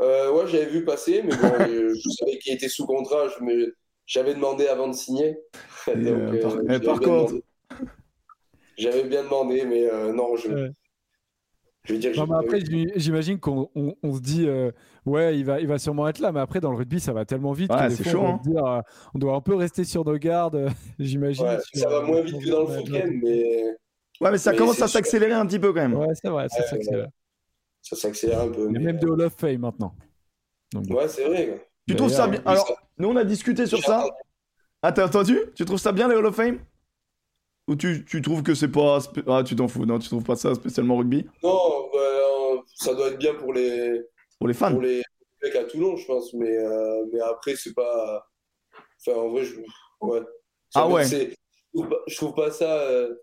[0.00, 3.28] Euh, Ouais, j'avais vu passer, mais bon, je savais qu'il était sous contrat.
[3.28, 3.72] Je
[4.06, 5.38] J'avais demandé avant de signer.
[5.86, 7.34] Donc, par, contre,
[8.78, 10.72] j'avais bien demandé, mais non, je
[11.88, 12.60] après,
[12.96, 13.68] j'imagine qu'on
[14.14, 14.70] se dit, euh,
[15.04, 17.24] ouais, il va, il va sûrement être là, mais après, dans le rugby, ça va
[17.24, 18.80] tellement vite c'est chaud, on, dire, euh,
[19.14, 20.68] on, doit un peu rester sur nos gardes,
[20.98, 21.58] j'imagine.
[21.74, 23.76] ça va moins vite que dans le foot, mais.
[24.20, 25.94] Ouais, mais ça commence à s'accélérer un petit peu quand même.
[25.94, 27.08] Ouais, c'est vrai, ça s'accélère.
[27.80, 28.68] Ça s'accélère un peu.
[28.70, 29.94] Il y a même de Hall of Fame maintenant.
[30.74, 31.66] ouais, c'est vrai.
[31.88, 34.04] Tu trouves ça bien Alors, nous, on a discuté sur ça.
[34.82, 35.38] Ah, t'as entendu?
[35.56, 36.60] Tu trouves ça bien, les Hall of Fame?
[37.72, 38.98] Ou tu, tu trouves que c'est pas.
[39.26, 41.26] Ah, tu t'en fous, non, tu trouves pas ça spécialement rugby?
[41.42, 41.98] Non, bah,
[42.74, 44.02] ça doit être bien pour les.
[44.38, 45.02] Pour les fans Pour les
[45.42, 48.28] mecs à Toulon, je pense, mais, euh, mais après, c'est pas.
[49.00, 49.56] Enfin, en vrai, je.
[50.00, 50.20] Ouais.
[50.74, 52.82] Ah ouais je, trouve pas, ça.
[52.82, 53.14] Euh,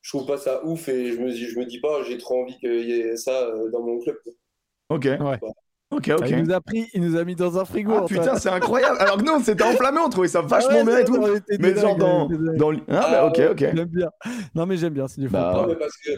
[0.00, 2.42] je trouve pas ça ouf et je me dis, je me dis pas, j'ai trop
[2.42, 4.16] envie qu'il y ait ça euh, dans mon club.
[4.88, 5.04] Ok.
[5.04, 5.38] Ouais.
[5.92, 6.26] Ok, ok.
[6.30, 7.92] il nous a pris, il nous a mis dans un frigo.
[7.98, 8.96] Ah, putain, c'est incroyable.
[8.98, 11.22] Alors que nous, on s'était enflammé, on trouvait ça vachement ah bien et tout.
[11.60, 13.58] Mais genre dans, dans, Ah, bah, ok, ok.
[13.58, 14.10] J'aime bien.
[14.54, 15.66] Non, mais j'aime bien, c'est du bah...
[15.68, 16.10] mais parce que,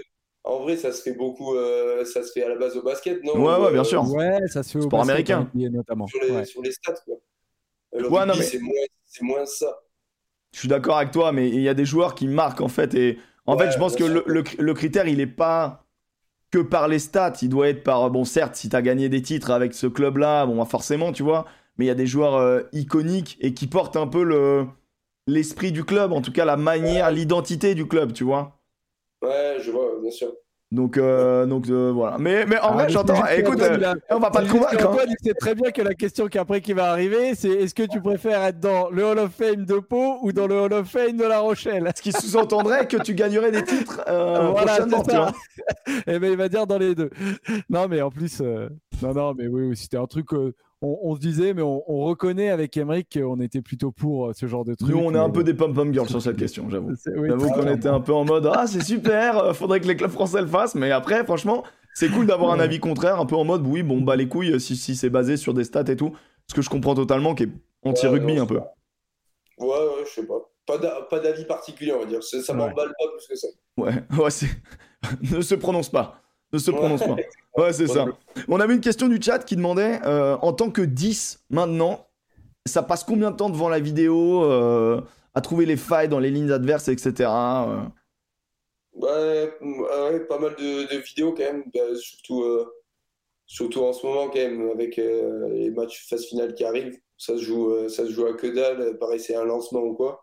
[0.45, 3.23] en vrai, ça se fait beaucoup, euh, ça se fait à la base au basket,
[3.25, 3.33] non?
[3.35, 4.09] Ouais, ouais, bien sûr.
[4.13, 5.51] Ouais, ça se fait au Sport américain.
[5.55, 6.07] Notamment.
[6.07, 7.17] Sur les, sur les stats, quoi.
[7.93, 8.43] Le ouais, non, mais...
[8.45, 8.75] c'est moins,
[9.23, 9.81] moins, ça.
[10.53, 12.95] Je suis d'accord avec toi, mais il y a des joueurs qui marquent, en fait.
[12.95, 15.84] Et en fait, je pense que le, le, le critère, il est pas
[16.55, 17.35] que par les stats.
[17.43, 18.11] Il doit être par.
[18.11, 21.25] Bon, certes, si tu as gagné des titres avec ce club-là, bon, bah, forcément, tu
[21.25, 21.47] vois.
[21.77, 24.67] Mais il y a des joueurs euh, iconiques et qui portent un peu le
[25.27, 28.61] l'esprit du club, en tout cas la manière, l'identité du club, tu vois.
[29.23, 30.33] Ouais, je vois, bien sûr.
[30.75, 32.17] Donc, euh, donc euh, voilà.
[32.19, 33.25] Mais, mais en ah, vrai, j'entends.
[33.27, 34.89] Écoute, euh, on va pas te convaincre.
[34.89, 37.75] Antoine, il sait très bien que la question qui après qui va arriver, c'est est-ce
[37.75, 40.73] que tu préfères être dans le Hall of Fame de Pau ou dans le Hall
[40.73, 41.93] of Fame de La Rochelle?
[41.95, 45.29] Ce qui sous-entendrait que tu gagnerais des titres voilà, prochainement.
[45.87, 47.11] Et eh ben, il va dire dans les deux.
[47.71, 50.27] Non, mais en plus, non, non, mais oui, c'était un truc
[50.85, 54.65] on, se disait, mais on, reconnaît avec Emmerich qu'on était plutôt pour euh, ce genre
[54.65, 54.91] de truc.
[54.91, 56.95] Nous, on est un peu des pom-pom girls sur cette question, j'avoue.
[57.07, 60.11] j'avoue qu'on était un peu en mode Ah, c'est super, euh, faudrait que les clubs
[60.11, 60.75] français le fassent.
[60.75, 64.01] Mais après, franchement, c'est cool d'avoir un avis contraire, un peu en mode Oui, bon,
[64.01, 66.13] bah les couilles, si, si c'est basé sur des stats et tout.
[66.49, 67.51] Ce que je comprends totalement, qui est
[67.83, 68.61] anti-rugby un peu.
[69.59, 70.51] Ouais, ouais, je sais pas.
[70.67, 72.23] Pas d'avis particulier, on va dire.
[72.23, 73.49] Ça m'emballe pas plus que ça.
[73.77, 73.93] Ouais,
[74.23, 74.49] ouais, c'est.
[75.31, 76.23] ne se prononce pas.
[76.53, 77.17] Ne se prononce pas.
[77.57, 78.07] Ouais, c'est ça.
[78.49, 82.09] On avait une question du chat qui demandait euh, en tant que 10 maintenant,
[82.67, 85.01] ça passe combien de temps devant la vidéo euh,
[85.35, 87.31] à trouver les failles dans les lignes adverses, etc.
[87.31, 87.81] Euh?
[88.95, 89.51] Ouais,
[90.29, 92.45] pas mal de, vidéos quand même, bah, surtout,
[93.47, 96.99] surtout en ce moment quand même, avec les matchs phase finale qui arrivent.
[97.17, 100.23] Ça se joue, ça se joue à que dalle, pareil, c'est un lancement ou quoi.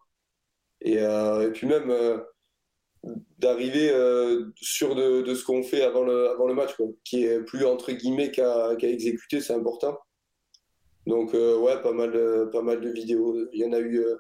[0.82, 2.24] Et, et puis même
[3.40, 7.26] d'arriver euh, sûr de, de, ce qu'on fait avant le, avant le match, quoi, qui
[7.26, 9.98] est plus entre guillemets qu'à exécuter, c'est important.
[11.08, 13.48] Donc euh, ouais, pas mal, de, pas mal de vidéos.
[13.54, 14.16] Il y en a eu euh,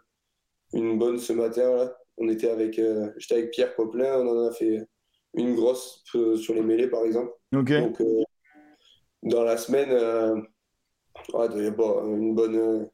[0.73, 1.75] une bonne ce matin.
[1.75, 1.95] Là.
[2.17, 2.79] On était avec,
[3.17, 4.87] j'étais avec Pierre Coplin, on en a fait
[5.33, 7.31] une grosse sur les mêlées par exemple.
[7.51, 8.03] Donc
[9.23, 9.91] dans la semaine,
[11.33, 12.89] ouais, il y a une bonne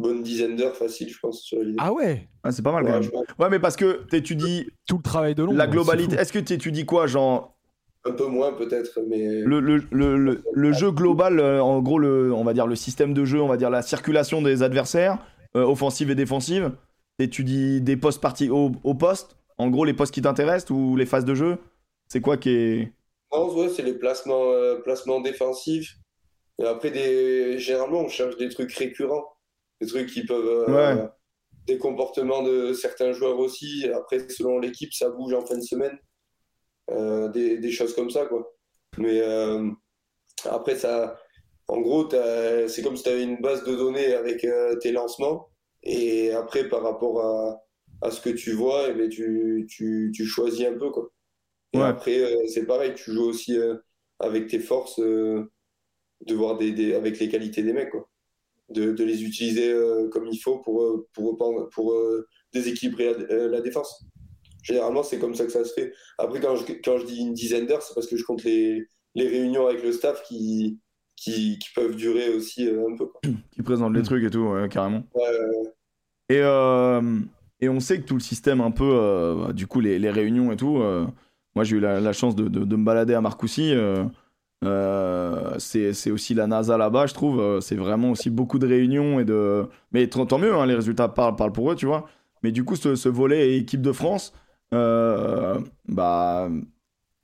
[0.00, 3.10] bonne dizaine d'heures facile, je pense, sur Ah ouais ah, C'est pas mal quand même.
[3.38, 4.68] Ouais, mais parce que tu étudies.
[4.86, 5.52] Tout le travail de long.
[5.52, 6.16] La globalité.
[6.16, 7.56] Est-ce que tu étudies quoi Genre.
[8.04, 9.42] Un peu moins peut-être, mais.
[9.42, 13.12] Le, le, le, le, jeu global, euh, en gros, le, on va dire le système
[13.12, 15.18] de jeu, on va dire la circulation des adversaires,
[15.54, 16.72] euh, offensive et défensive.
[17.18, 21.04] T'étudies des postes partis au, au, poste En gros, les postes qui t'intéressent ou les
[21.04, 21.58] phases de jeu
[22.08, 22.92] C'est quoi qui est.
[23.32, 25.96] Non, ouais, c'est les placements, euh, placements défensifs.
[26.58, 27.58] Et après, des...
[27.58, 29.26] généralement, on cherche des trucs récurrents
[29.80, 30.66] des trucs qui peuvent.
[30.68, 31.06] Euh,
[31.66, 33.88] des comportements de certains joueurs aussi.
[33.94, 35.96] Après, selon l'équipe, ça bouge en fin de semaine.
[36.90, 38.52] Euh, des, des, choses comme ça, quoi.
[38.98, 39.70] Mais euh,
[40.44, 41.18] après, ça.
[41.68, 44.44] En gros, c'est comme si tu avais une base de données avec
[44.80, 45.50] tes lancements.
[45.84, 47.62] Et après, par rapport à,
[48.02, 50.90] à ce que tu vois, eh bien, tu, tu, tu, choisis un peu.
[50.90, 51.12] Quoi.
[51.72, 53.56] Et après, c'est pareil, tu joues aussi
[54.18, 55.48] avec tes forces, de
[56.28, 57.90] voir des, des, avec les qualités des mecs.
[57.90, 58.09] Quoi
[58.70, 63.14] de, de les utiliser euh, comme il faut pour, euh, pour, pour, pour euh, déséquilibrer
[63.28, 64.06] la, défense.
[64.62, 65.92] Généralement, c'est comme ça que ça se fait.
[66.18, 68.86] Après, quand je, quand je dis une dizaine d'heures, c'est parce que je compte les,
[69.14, 70.78] les réunions avec le staff qui,
[71.16, 73.08] qui, qui peuvent durer aussi un peu.
[73.52, 75.04] Qui présentent les trucs et tout, carrément.
[76.28, 76.40] et,
[77.60, 80.56] et on sait que tout le système, un peu, du coup, les, les réunions et
[80.56, 80.78] tout,
[81.54, 83.74] moi j'ai eu la, la chance de, de, de, me balader à Marcoussis.
[84.62, 87.40] Euh, c'est aussi la NASA là-bas, je trouve.
[87.40, 89.66] Euh, c'est vraiment aussi beaucoup de réunions et de.
[89.92, 92.06] Mais tant mieux, hein, les résultats parlent, parlent, pour eux, tu vois.
[92.42, 94.32] Mais du coup, ce, ce volet équipe de France,
[94.74, 96.50] euh, bah,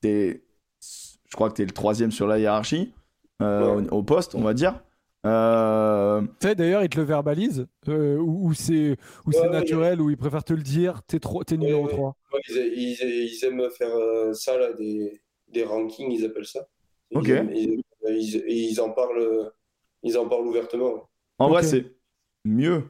[0.04, 0.42] es,
[0.80, 2.92] je crois que tu es le troisième sur la hiérarchie,
[3.40, 4.80] au, poste, on va dire.
[5.26, 6.20] Euh...
[6.40, 8.96] Tu sais, d'ailleurs, ils te le verbalisent, ou, c'est
[9.50, 12.16] naturel, ou ils préfèrent te le dire, t'es es numéro 3.
[12.48, 16.68] Ils, ils, ils, aiment faire ça, là, des, des rankings, ils appellent ça.
[17.14, 17.28] Ok.
[17.28, 19.52] Ils, ils, en parlent,
[20.02, 21.08] ils en parlent ouvertement.
[21.38, 21.84] En vrai, c'est
[22.44, 22.84] mieux.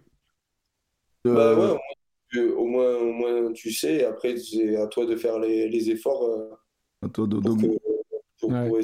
[1.24, 4.05] Bah ouais, au moins, au moins, tu sais.
[4.05, 6.24] Après, c'est à toi de faire les, les efforts.
[6.24, 6.55] Euh,
[7.02, 7.38] à toi de,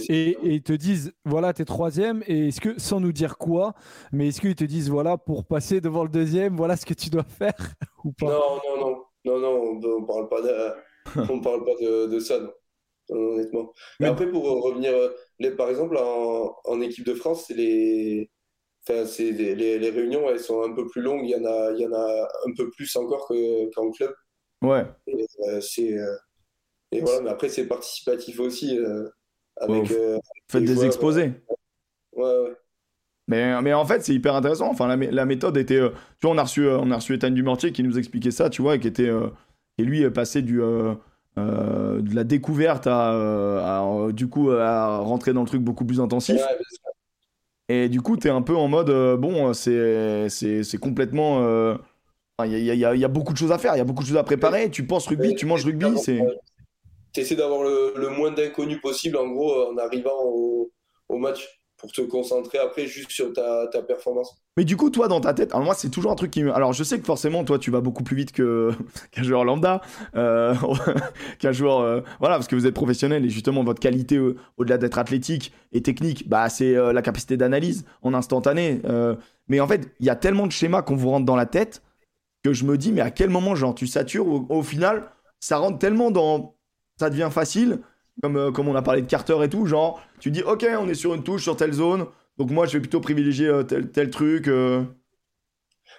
[0.09, 3.75] et, ils te disent, voilà, t'es troisième, et est-ce que, sans nous dire quoi,
[4.11, 7.11] mais est-ce qu'ils te disent, voilà, pour passer devant le deuxième, voilà ce que tu
[7.11, 7.55] dois faire
[8.05, 8.27] ou pas?
[8.27, 12.41] Non, non, non, non, non, on, parle pas de, on parle pas de, de ça,
[12.41, 12.51] non
[13.11, 13.73] honnêtement.
[14.01, 14.93] Mais après, pour revenir,
[15.39, 18.31] les, par exemple, en, en équipe de France, c'est les,
[18.87, 21.25] enfin, c'est les, les, réunions, elles sont un peu plus longues.
[21.25, 23.29] Il y en a, il y en a un peu plus encore
[23.75, 24.15] qu'en club.
[24.63, 24.85] Ouais.
[25.07, 26.17] Et, euh, c'est, euh,
[26.93, 28.79] et voilà, mais après, c'est participatif aussi.
[28.79, 29.09] Euh,
[29.57, 29.93] avec,
[30.51, 31.33] Faites des exposés.
[32.13, 32.57] Ouais, ouais.
[33.29, 34.69] Mais, mais, en fait, c'est hyper intéressant.
[34.69, 35.79] Enfin, la, la méthode était.
[35.79, 38.63] tu vois, on a reçu, on a reçu Ethan Dumortier qui nous expliquait ça, tu
[38.63, 39.11] vois, et qui était.
[39.79, 40.61] et lui, passé du.
[41.39, 45.99] Euh, de la découverte à, euh, du coup à rentrer dans le truc beaucoup plus
[45.99, 46.43] intensif.
[47.71, 51.41] et du coup, tu es un peu en mode euh, bon, c'est complètement.
[52.45, 54.17] Il y, y, a beaucoup de choses à faire, il y a beaucoup de choses
[54.17, 54.71] à préparer.
[54.71, 55.97] Tu penses rugby, tu manges rugby.
[55.97, 56.21] c'est
[57.15, 60.71] Tu essaies d'avoir le, le, moins d'inconnus possible en gros en arrivant au,
[61.09, 64.41] au match pour te concentrer après juste sur ta, ta, performance.
[64.57, 66.55] Mais du coup, toi, dans ta tête, alors moi, c'est toujours un truc qui me.
[66.55, 68.31] Alors, je sais que forcément, toi, tu vas beaucoup plus vite
[69.11, 69.81] qu'un joueur lambda,
[70.15, 70.55] euh,
[71.41, 71.81] qu'un joueur.
[71.81, 75.53] Euh, voilà, parce que vous êtes professionnel et justement, votre qualité, euh, au-delà d'être athlétique
[75.73, 78.81] et technique, bah, c'est la capacité d'analyse en instantané.
[79.49, 81.83] mais en fait, il y a tellement de schémas qu'on vous rentre dans la tête
[82.45, 85.79] que je me dis, mais à quel moment, genre, tu satures au final, ça rentre
[85.79, 86.55] tellement dans.
[87.01, 87.81] Ça devient facile
[88.21, 90.89] comme, euh, comme on a parlé de Carter et tout, genre, tu dis, ok, on
[90.89, 92.07] est sur une touche, sur telle zone,
[92.39, 94.49] donc moi, je vais plutôt privilégier euh, tel, tel truc.
[94.49, 94.83] Euh.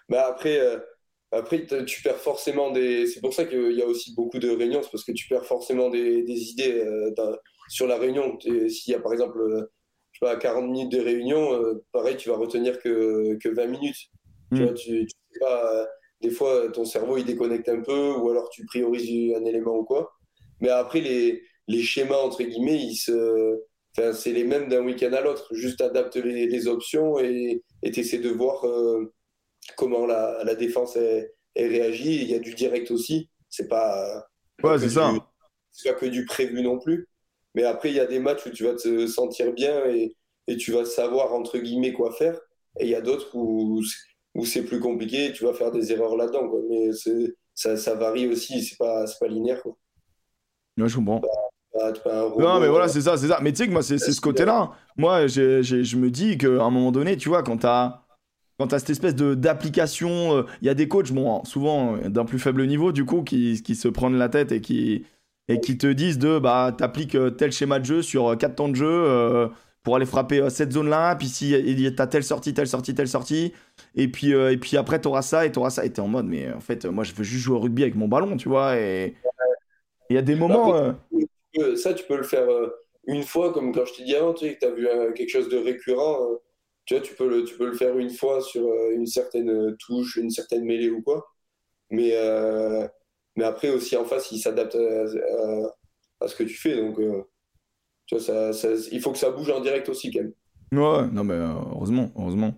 [0.10, 0.60] Bah après,
[1.32, 3.08] après, tu perds forcément des.
[3.08, 5.45] C'est pour ça qu'il y a aussi beaucoup de réunions, c'est parce que tu perds
[5.45, 6.86] forcément des, des idées
[7.69, 8.38] sur la réunion.
[8.39, 9.39] S'il y a par exemple,
[10.12, 13.95] je sais pas, 40 minutes de réunion, pareil, tu vas retenir que, que 20 minutes.
[14.54, 14.63] Tu hmm.
[14.65, 15.88] vois, tu, tu sais pas,
[16.21, 19.86] des fois, ton cerveau, il déconnecte un peu, ou alors tu priorises un élément ou
[19.86, 20.12] quoi.
[20.60, 23.62] Mais après, les, les schémas, entre guillemets, ils se...
[23.97, 25.47] enfin, c'est les mêmes d'un week-end à l'autre.
[25.54, 29.13] Juste adapte les, les options et tu essaies de voir euh,
[29.78, 32.21] comment la, la défense est, réagit.
[32.21, 33.30] Il y a du direct aussi.
[33.49, 34.28] C'est pas.
[34.63, 35.13] Ouais, c'est ça.
[35.71, 37.08] C'est pas que du prévu non plus.
[37.56, 40.15] Mais après, il y a des matchs où tu vas te sentir bien et,
[40.47, 42.39] et tu vas savoir, entre guillemets, quoi faire.
[42.80, 43.82] Et il y a d'autres où,
[44.34, 46.52] où c'est plus compliqué tu vas faire des erreurs là-dedans.
[46.67, 46.89] Mais
[47.54, 48.63] ça, ça varie aussi.
[48.63, 49.62] C'est pas, pas linéaire.
[49.62, 49.78] Quoi.
[50.78, 51.19] Ouais, je comprends.
[51.19, 51.30] Bah,
[52.38, 53.40] non, mais voilà, c'est ça, c'est ça.
[53.42, 54.72] Mais tu sais que moi, c'est ce côté-là.
[54.98, 58.04] Moi, je me dis qu'à un moment donné, tu vois, quand t'as
[58.60, 62.40] quand cette espèce d'application, euh, il y a des coachs, bon, souvent euh, d'un plus
[62.40, 65.06] faible niveau, du coup, qui, qui se prennent la tête et qui,
[65.48, 68.70] et qui te disent de, bah, t'appliques euh, tel schéma de jeu sur quatre temps
[68.70, 69.50] de jeu
[69.82, 71.54] pour aller frapper cette zone-là, puis si
[71.98, 73.52] t'as telle sortie, telle sortie, telle sortie,
[73.96, 75.84] et puis, et puis après, t'auras ça et t'auras ça.
[75.84, 77.96] Et t'es en mode, mais en fait, moi, je veux juste jouer au rugby avec
[77.96, 79.16] mon ballon, tu vois, et
[80.10, 80.94] il y a des moments
[81.76, 82.70] ça, tu peux le faire euh,
[83.08, 85.12] une fois, comme quand je t'ai dit avant, tu sais, que tu as vu euh,
[85.12, 86.22] quelque chose de récurrent.
[86.22, 86.36] Euh,
[86.86, 90.18] tu vois, tu peux, le, tu peux le faire une fois sur une certaine touche,
[90.18, 91.26] une certaine mêlée ou quoi.
[91.89, 92.12] Mais,
[93.38, 96.76] mais après, aussi en face, il s'adapte à, ce que tu fais.
[96.76, 97.00] Donc,
[98.06, 100.34] tu vois, ça, il faut que ça bouge en direct aussi, quand même.
[100.74, 102.54] Ouais, non, mais heureusement, heureusement.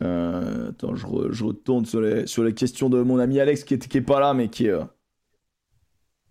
[0.00, 3.98] attends, je, retourne sur les, sur les questions de mon ami Alex qui n'est qui
[3.98, 4.78] est pas là, mais qui est,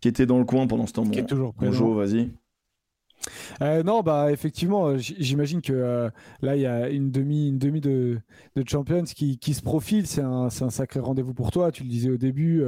[0.04, 1.06] qui était dans le coin pendant ce temps.
[1.06, 2.30] Qui est toujours Bonjour, vas-y.
[3.62, 6.10] Euh, non, bah effectivement, euh, j'imagine que euh,
[6.42, 8.20] là il y a une demi, une demi de,
[8.58, 10.06] de Champions qui, qui se profile.
[10.06, 11.72] C'est un, un, sacré rendez-vous pour toi.
[11.72, 12.62] Tu le disais au début,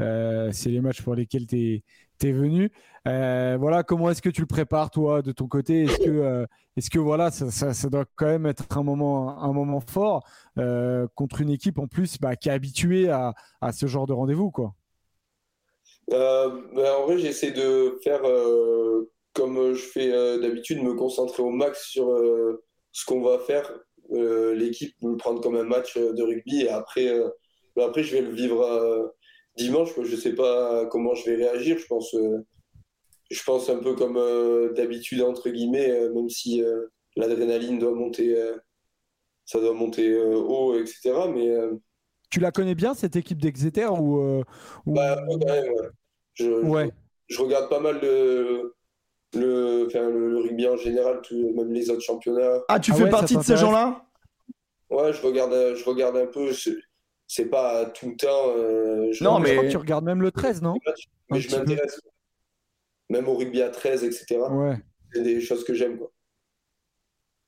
[0.00, 1.84] c'est les matchs pour lesquels tu
[2.20, 2.72] es, venu.
[3.04, 5.84] voilà, comment est-ce que tu le prépares toi de ton côté?
[5.84, 9.78] Est-ce que, est-ce que voilà, ça, ça, doit quand même être un moment, un moment
[9.78, 10.24] fort
[11.14, 14.50] contre une équipe en plus bah, qui est habituée à, à ce genre de rendez-vous,
[14.50, 14.74] quoi?
[16.10, 21.42] Euh, ben, en vrai, j'essaie de faire euh, comme je fais euh, d'habitude, me concentrer
[21.42, 22.06] au max sur
[22.92, 23.72] ce qu'on va faire.
[24.10, 27.08] L'équipe, me prendre comme un match de rugby et après,
[27.76, 29.12] ben, après je vais le vivre
[29.56, 29.90] dimanche.
[30.02, 31.78] Je sais pas comment je vais réagir.
[31.78, 32.14] Je pense,
[33.30, 34.20] je pense un peu comme
[34.74, 36.62] d'habitude, entre guillemets, même si
[37.16, 38.36] l'adrénaline doit monter,
[39.46, 41.14] ça doit monter haut, etc.
[41.34, 41.50] Mais
[42.32, 44.42] tu la connais bien cette équipe d'Exeter ou, euh,
[44.86, 45.22] bah,
[46.34, 48.74] Je, regarde pas mal le,
[49.34, 52.62] le, le, rugby en général, même les autres championnats.
[52.68, 54.06] Ah, tu ah fais partie de ces gens-là?
[54.88, 56.50] Ouais, je regarde, je regarde un peu.
[57.28, 58.56] C'est pas tout le temps.
[58.56, 60.74] Euh, non, mais je crois que tu regardes même le 13, non?
[61.30, 62.00] Mais je m'intéresse.
[63.10, 64.40] Même au rugby à 13, etc.
[64.50, 64.76] Ouais.
[65.12, 65.98] C'est des choses que j'aime.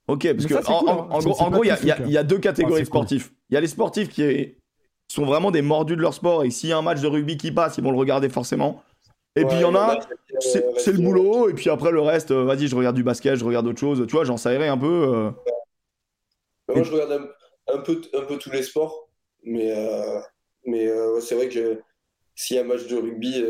[0.09, 3.33] Ok, parce que en, gros, il y, y, a deux catégories sportifs.
[3.49, 4.23] Il y a les sportifs qui,
[5.15, 7.37] sont vraiment des mordus de leur sport et s'il y a un match de rugby
[7.37, 8.83] qui passe, ils vont le regarder forcément.
[9.37, 9.99] Et puis il y en a,
[10.41, 13.45] c'est le boulot, et puis après le reste, euh, vas-y, je regarde du basket, je
[13.45, 14.87] regarde autre chose, tu vois, j'en saillerai un peu.
[14.87, 15.31] Euh.
[16.69, 17.31] Moi, je regarde
[17.67, 19.09] un, peu, un peu tous les sports,
[19.43, 20.21] mais, euh,
[20.67, 20.89] mais
[21.21, 21.81] c'est vrai que
[22.37, 23.45] s'il y a un match de rugby,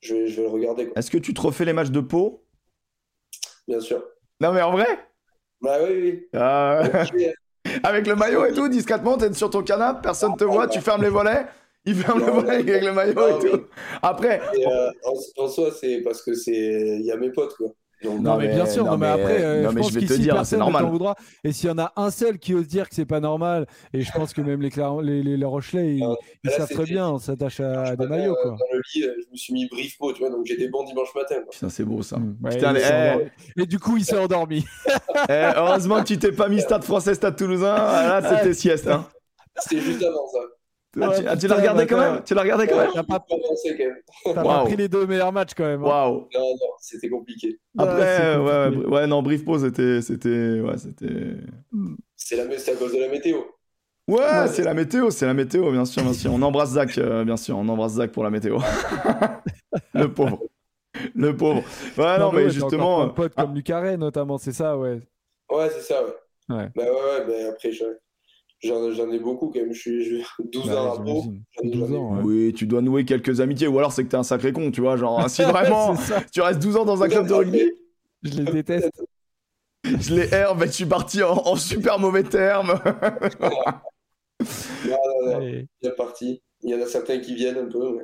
[0.00, 0.92] je vais, je, vais, le regarder.
[0.94, 2.44] Est-ce que tu te refais les matchs de peau
[3.66, 4.04] Bien sûr.
[4.40, 4.86] Non, mais en vrai?
[5.60, 6.28] Bah oui, oui.
[6.32, 6.82] Ah...
[7.82, 11.02] Avec le maillot et tout, discrètement, t'es sur ton canapé, personne te voit, tu fermes
[11.02, 11.46] les volets.
[11.86, 13.64] Il ferme le volet avec le maillot et tout.
[14.02, 14.40] Après.
[14.66, 14.90] Euh,
[15.36, 16.52] en, soi, c'est parce que c'est.
[16.52, 17.68] Il y a mes potes, quoi.
[18.04, 20.56] Non, mais, bien sûr, non, mais, après, euh, je pense je vais te dire, c'est
[20.56, 20.84] normal.
[20.86, 23.66] Voudra, et s'il y en a un seul qui ose dire que c'est pas normal,
[23.92, 24.70] et je pense que même les,
[25.22, 28.36] les, les, Rochelais, ils, ah, savent très bien, on s'attache à des maillots.
[28.42, 28.52] Quoi.
[28.52, 31.14] Dans le lit, euh, je me suis mis brief tu vois, donc j'étais bon dimanche
[31.14, 31.36] matin.
[31.50, 32.18] Putain, c'est beau ça.
[32.18, 32.36] Mmh.
[32.50, 34.64] Putain, et, et, du coup, il s'est endormi.
[35.28, 37.76] Eh, heureusement que tu t'es pas mis stade français, stade toulousain.
[37.76, 38.88] Là, c'était sieste.
[38.88, 39.06] Hein.
[39.56, 40.40] C'était juste avant ça.
[41.00, 43.24] Ah, tu, l'as regardé quand même Tu l'as regardé quand même T'as pas,
[44.34, 45.82] pas pris les deux meilleurs matchs quand même.
[45.82, 45.88] Hein.
[45.88, 46.28] Waouh.
[46.34, 47.58] Non, non, c'était compliqué.
[47.78, 50.02] Après, ouais, ouais, non, Brief Pause, c'était.
[50.02, 50.60] C'était.
[50.60, 51.36] Ouais, c'était.
[52.16, 53.38] C'est à cause de la météo.
[54.06, 56.32] Ouais, c'est la météo, c'est la météo, bien sûr, bien sûr.
[56.32, 58.58] On embrasse Zach, euh, bien sûr, on embrasse Zach pour la météo.
[59.94, 60.42] le pauvre.
[61.14, 61.62] Le pauvre.
[61.96, 63.02] Ouais, non, mais justement.
[63.02, 65.00] Un pote comme Lucaré, notamment, c'est ça, ouais.
[65.50, 66.54] Ouais, c'est ça, ouais.
[66.54, 66.70] Ouais.
[66.76, 67.72] Bah ouais, ouais, bah après,
[68.62, 69.72] j'en ai beaucoup quand même.
[69.72, 71.24] Je suis 12 ans à peau.
[71.62, 74.52] 12 ans, Oui, tu dois nouer quelques amitiés, ou alors c'est que t'es un sacré
[74.52, 74.96] con, tu vois.
[74.96, 75.94] Genre, si vraiment
[76.32, 77.72] tu restes 12 ans dans un club de rugby.
[78.22, 79.04] Je les déteste.
[79.84, 82.80] Je les erre, mais je suis parti en, super mauvais termes.
[84.40, 85.40] non, non, non.
[85.42, 86.42] Il y a parti.
[86.62, 87.98] Il y en a certains qui viennent un peu.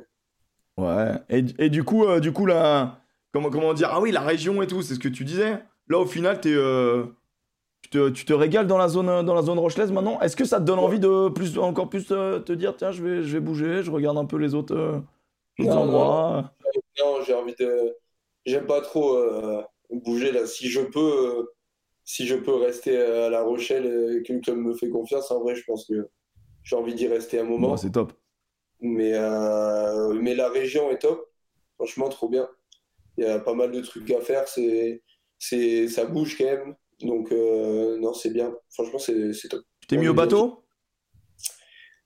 [0.77, 1.13] Ouais.
[1.29, 3.01] Et, et, du coup, euh, du coup là,
[3.33, 3.89] comment, comment dire?
[3.91, 5.59] Ah oui, la région et tout, c'est ce que tu disais.
[5.87, 6.53] Là, au final, t'es.
[6.53, 7.05] Euh,
[7.89, 10.19] tu te, régales dans la zone, dans la zone rochelaise maintenant?
[10.21, 13.03] Est-ce que ça te donne envie de plus, encore plus euh, te dire tiens, je
[13.03, 16.53] vais, je vais bouger, je regarde un peu les autres, euh, endroits?
[16.99, 17.95] Non, j'ai envie de.
[18.45, 20.45] J'aime pas trop euh, bouger là.
[20.45, 21.49] Si je peux,
[22.05, 25.55] si je peux rester à La Rochelle et qu'une club me fait confiance, en vrai,
[25.55, 26.09] je pense que
[26.63, 27.75] j'ai envie d'y rester un moment.
[27.77, 28.13] c'est top.
[28.79, 29.11] Mais,
[30.13, 31.29] mais la région est top.
[31.75, 32.47] Franchement, trop bien.
[33.17, 34.47] Il y a pas mal de trucs à faire.
[34.47, 35.03] C'est,
[35.37, 36.75] c'est, ça bouge quand même.
[37.03, 38.53] Donc, euh, non, c'est bien.
[38.69, 39.61] Franchement, c'est top.
[39.81, 40.63] Tu t'es mis au bateau?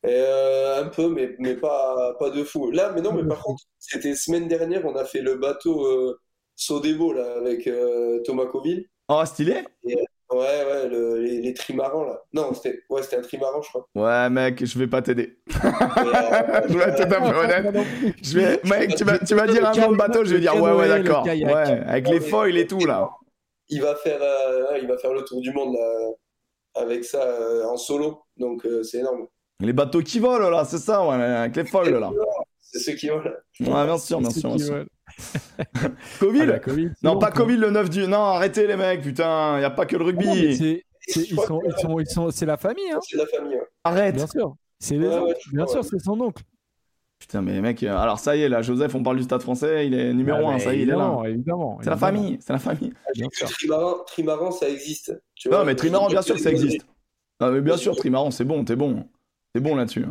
[0.05, 2.71] Euh, Un peu, mais, mais pas, pas de fou.
[2.71, 6.19] Là, mais non, mais par contre, c'était semaine dernière, on a fait le bateau euh,
[6.55, 7.69] Sodebo là, avec
[8.23, 8.85] Thomas Coville.
[9.07, 9.63] Oh, stylé
[10.31, 12.19] Ouais, ouais, les, les, trimarans là.
[12.33, 13.87] Non, c'était ouais, un trimaran, je crois.
[13.93, 15.37] Ouais, mec, je vais pas t'aider.
[15.47, 17.85] je vais être à fait honnête.
[18.23, 18.59] Je vais...
[18.63, 20.87] Mec, tu vas, tu vas dire un nom de bateau, je vais dire ouais, ouais,
[20.87, 21.23] d'accord.
[21.25, 23.11] Ouais, avec les foils et tout là
[23.69, 25.75] il va faire, euh, il va faire le tour du monde
[26.75, 28.23] avec ça euh, en solo.
[28.37, 29.27] Donc euh, c'est énorme.
[29.61, 32.11] Les bateaux qui volent là, c'est ça, ouais, avec les foils là.
[32.59, 33.31] C'est ceux qui volent.
[33.61, 34.51] Ouais, bien sûr, bien sûr.
[36.19, 36.71] Covid ah,
[37.03, 38.07] Non, pas Covid le 9 du.
[38.07, 40.55] Non, arrêtez les mecs, putain, il n'y a pas que le rugby.
[40.57, 40.83] c'est,
[41.15, 41.61] ils, sont,
[41.99, 42.91] ils, sont, c'est la famille.
[42.91, 42.99] Hein.
[43.01, 43.57] C'est la famille.
[43.83, 44.15] Arrête.
[44.15, 44.55] Bien sûr.
[44.79, 45.09] C'est les
[45.53, 46.43] bien sûr, c'est son oncle.
[47.25, 49.87] Putain, mais mec, euh, alors ça y est, là, Joseph, on parle du stade français,
[49.87, 51.23] il est numéro 1, ah, ça y est, il est là.
[51.25, 52.93] Évidemment, c'est la famille, c'est la famille.
[53.49, 55.19] Trimaran, Trimaran, ça existe.
[55.49, 56.85] non, mais Trimaran, bien sûr que ça existe.
[57.41, 59.09] Non, mais bien sûr, Trimaran, c'est bon, t'es bon.
[59.53, 60.05] T'es bon là-dessus.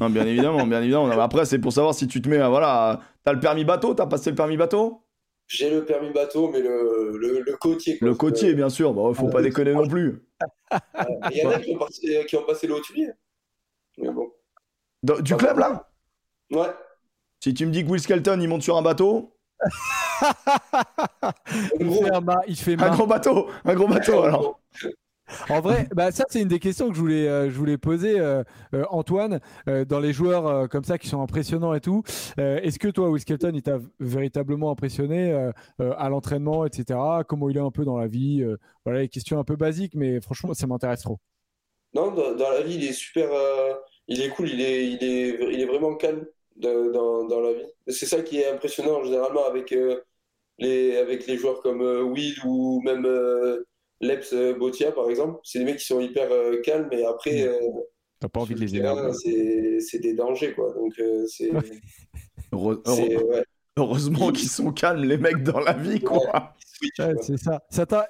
[0.00, 1.10] Non, bien évidemment, bien évidemment.
[1.10, 4.30] Après, c'est pour savoir si tu te mets, voilà, t'as le permis bateau, t'as passé
[4.30, 5.04] le permis bateau?
[5.46, 7.98] J'ai le permis bateau, mais le, le, côtier.
[8.00, 10.24] Le côtier, bien sûr, bah, faut pas déconner non plus.
[11.32, 13.10] Il y en a qui ont, passé, qui ont passé le hôtelier.
[13.98, 14.32] Mais bon.
[15.02, 15.89] Du club, là?
[16.50, 16.70] Ouais.
[17.40, 19.32] Si tu me dis que Will Skelton il monte sur un bateau.
[21.80, 24.60] il, fait un, il fait un gros bateau, un gros bateau alors.
[25.48, 28.18] En vrai, bah ça c'est une des questions que je voulais, euh, je voulais poser,
[28.18, 28.42] euh,
[28.74, 32.02] euh, Antoine, dans les joueurs comme ça qui sont impressionnants et tout.
[32.36, 35.32] Est-ce que toi, Will Skelton, il t'a véritablement impressionné
[35.78, 36.98] à l'entraînement, etc.
[37.28, 38.44] Comment il est un peu dans la vie
[38.84, 41.18] Voilà, les questions un peu basiques, mais franchement, ça m'intéresse trop.
[41.94, 43.28] Non, dans, dans, la vie, il est super,
[44.08, 46.24] il est cool, il est, il est, il est vraiment calme
[46.60, 47.66] dans, dans, la vie.
[47.88, 50.00] C'est ça qui est impressionnant généralement avec, euh,
[50.58, 53.64] les, avec les joueurs comme euh, Will ou même euh,
[54.00, 55.40] Leps Botia par exemple.
[55.42, 56.28] C'est des mecs qui sont hyper
[56.62, 57.48] calmes et après.
[58.20, 59.12] T'as pas envie de les énerver.
[59.80, 60.72] C'est des dangers quoi.
[60.74, 61.50] Donc c'est.
[63.76, 66.54] Heureusement qu'ils sont calmes les mecs dans la vie quoi.
[66.96, 67.60] c'est ça.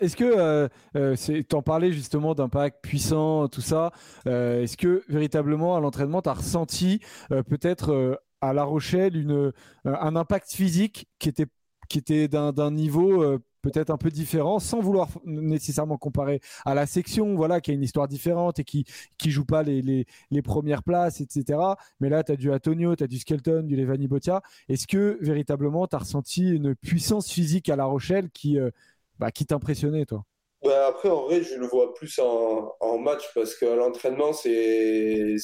[0.00, 0.68] Est-ce que
[1.16, 3.92] tu t'en parlais justement d'impact puissant, tout ça
[4.26, 9.52] Est-ce que véritablement à l'entraînement, tu as ressenti peut-être à La Rochelle euh,
[9.84, 11.46] un impact physique qui était,
[11.88, 16.86] qui était d'un niveau euh, peut-être un peu différent, sans vouloir nécessairement comparer à la
[16.86, 18.84] section, voilà, qui a une histoire différente et qui
[19.18, 21.76] qui joue pas les, les, les premières places, etc.
[22.00, 24.42] Mais là, tu as du Antonio, tu as du Skelton, du Levani Botia.
[24.68, 28.70] Est-ce que véritablement, tu as ressenti une puissance physique à La Rochelle qui, euh,
[29.18, 30.24] bah, qui t'impressionnait, toi?
[30.62, 35.36] Bah, après, en vrai, je le vois plus en, en match parce qu'à l'entraînement, c'est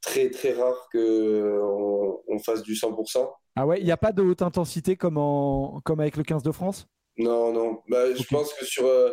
[0.00, 3.30] très très rare qu'on on fasse du 100%.
[3.56, 6.42] Ah ouais, il n'y a pas de haute intensité comme, en, comme avec le 15
[6.42, 6.86] de France?
[7.18, 7.82] Non, non.
[7.88, 9.10] Bah, Je pense que sur euh,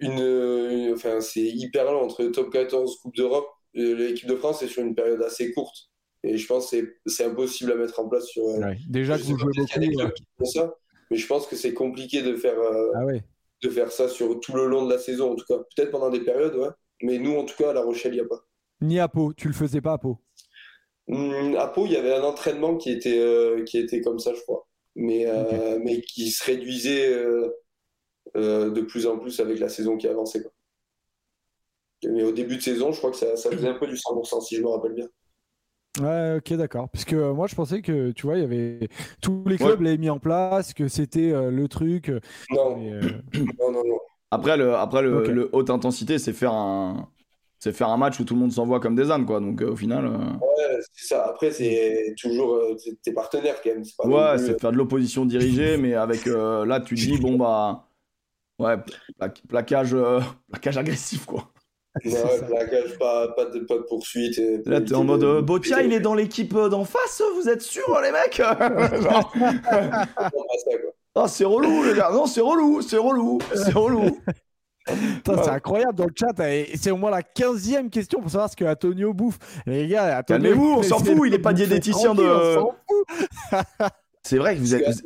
[0.00, 3.48] une, Enfin, c'est hyper long entre le top 14, Coupe d'Europe.
[3.74, 5.76] L'équipe de France est sur une période assez courte.
[6.24, 6.76] Et je pense que
[7.06, 8.46] c'est impossible à mettre en place sur.
[8.46, 10.44] Euh, déjà que vous jouez beaucoup.
[10.44, 10.74] Ça,
[11.10, 12.58] mais je pense que c'est compliqué de faire.
[12.58, 13.22] Euh, ah ouais
[13.62, 15.58] de faire ça sur tout le long de la saison, en tout cas.
[15.58, 16.68] Peut-être pendant des périodes, ouais.
[17.02, 18.44] Mais nous, en tout cas, à La Rochelle, il n'y a pas.
[18.80, 20.18] Ni à Pau, tu le faisais pas à Pau?
[21.08, 24.34] Hmm, À Pau, il y avait un entraînement qui était, euh, qui était comme ça,
[24.34, 24.66] je crois.
[24.94, 27.12] Mais, euh, mais qui se réduisait
[28.36, 30.42] euh, de plus en plus avec la saison qui avançait.
[30.42, 30.52] Quoi.
[32.04, 34.40] Mais au début de saison, je crois que ça, ça faisait un peu du 100%,
[34.40, 35.08] si je me rappelle bien.
[36.00, 36.88] Ouais, ok, d'accord.
[36.88, 38.88] Parce que moi, je pensais que, tu vois, il y avait
[39.20, 42.10] tous les clubs l'avaient mis en place, que c'était le truc.
[42.50, 42.76] Non.
[42.78, 43.98] non, non, non.
[44.30, 47.10] Après, le, après le, haute intensité, c'est faire un,
[47.58, 49.40] c'est faire un match où tout le monde s'envoie comme des ânes, quoi.
[49.40, 50.06] Donc au final.
[50.06, 51.26] Ouais, c'est ça.
[51.26, 52.58] Après, c'est toujours
[53.02, 53.84] tes partenaires quand même.
[54.10, 57.88] ouais, c'est faire de l'opposition dirigée, mais avec là, tu dis bon bah
[58.62, 58.76] Ouais,
[59.48, 60.20] plaquage, euh,
[60.50, 61.51] plaquage agressif, quoi.
[62.04, 64.40] Ouais, plaquage, pas, pas, de, pas de poursuite.
[64.64, 67.60] Là, t'es en mode euh, Botia, il est dans l'équipe euh, d'en face, vous êtes
[67.60, 68.40] sûr, les mecs
[71.14, 72.10] Ah, c'est relou, les gars.
[72.10, 74.18] Non, c'est relou, c'est relou, c'est relou.
[74.86, 76.32] c'est incroyable dans le chat.
[76.74, 79.38] C'est au moins la 15e question pour savoir ce que Antonio bouffe.
[79.66, 81.20] Les gars, calmez-vous, on s'en fout.
[81.26, 82.24] Il est pas diététicien de.
[84.22, 85.02] C'est vrai que vous êtes.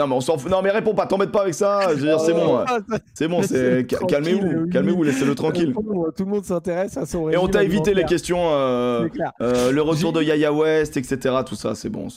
[0.00, 0.50] Non, mais on s'en fout.
[0.50, 1.90] Non, mais réponds pas, t'embête pas avec ça.
[1.90, 2.64] Je veux dire, c'est bon.
[3.12, 5.74] C'est bon, c'est calmez-vous, calmez-vous, laissez-le tranquille.
[5.74, 9.08] Tout le monde s'intéresse à son Et on t'a évité les questions, euh,
[9.42, 11.36] euh, le retour de Yaya West, etc.
[11.44, 12.08] Tout ça, c'est bon.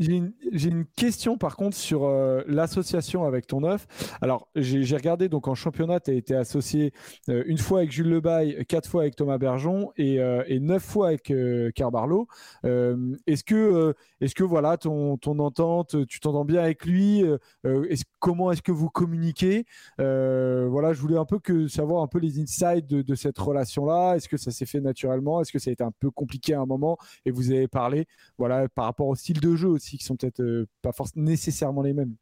[0.00, 3.86] J'ai une question par contre sur euh, l'association avec ton œuf.
[4.20, 6.92] Alors, j'ai regardé donc en championnat, tu as été associé
[7.28, 10.18] une fois avec Jules Lebaille, quatre fois avec Thomas Bergeon et,
[10.58, 11.32] neuf fois avec
[11.76, 12.26] Carbarlo.
[12.64, 17.86] Est-ce que, est-ce que voilà, ton, ton entente tu t'entends bien avec lui euh, euh,
[18.18, 19.64] Comment est-ce que vous communiquez
[20.00, 24.16] euh, Voilà, je voulais un peu savoir un peu les insights de, cette relation-là.
[24.16, 25.40] Est-ce que ça s'est fait naturellement?
[25.40, 26.98] Est-ce que ça a été un peu compliqué à un moment?
[27.24, 28.06] Et vous avez parlé,
[28.38, 31.92] voilà, par rapport au style de jeu aussi, qui sont peut-être pas forcément nécessairement les
[31.92, 32.14] mêmes.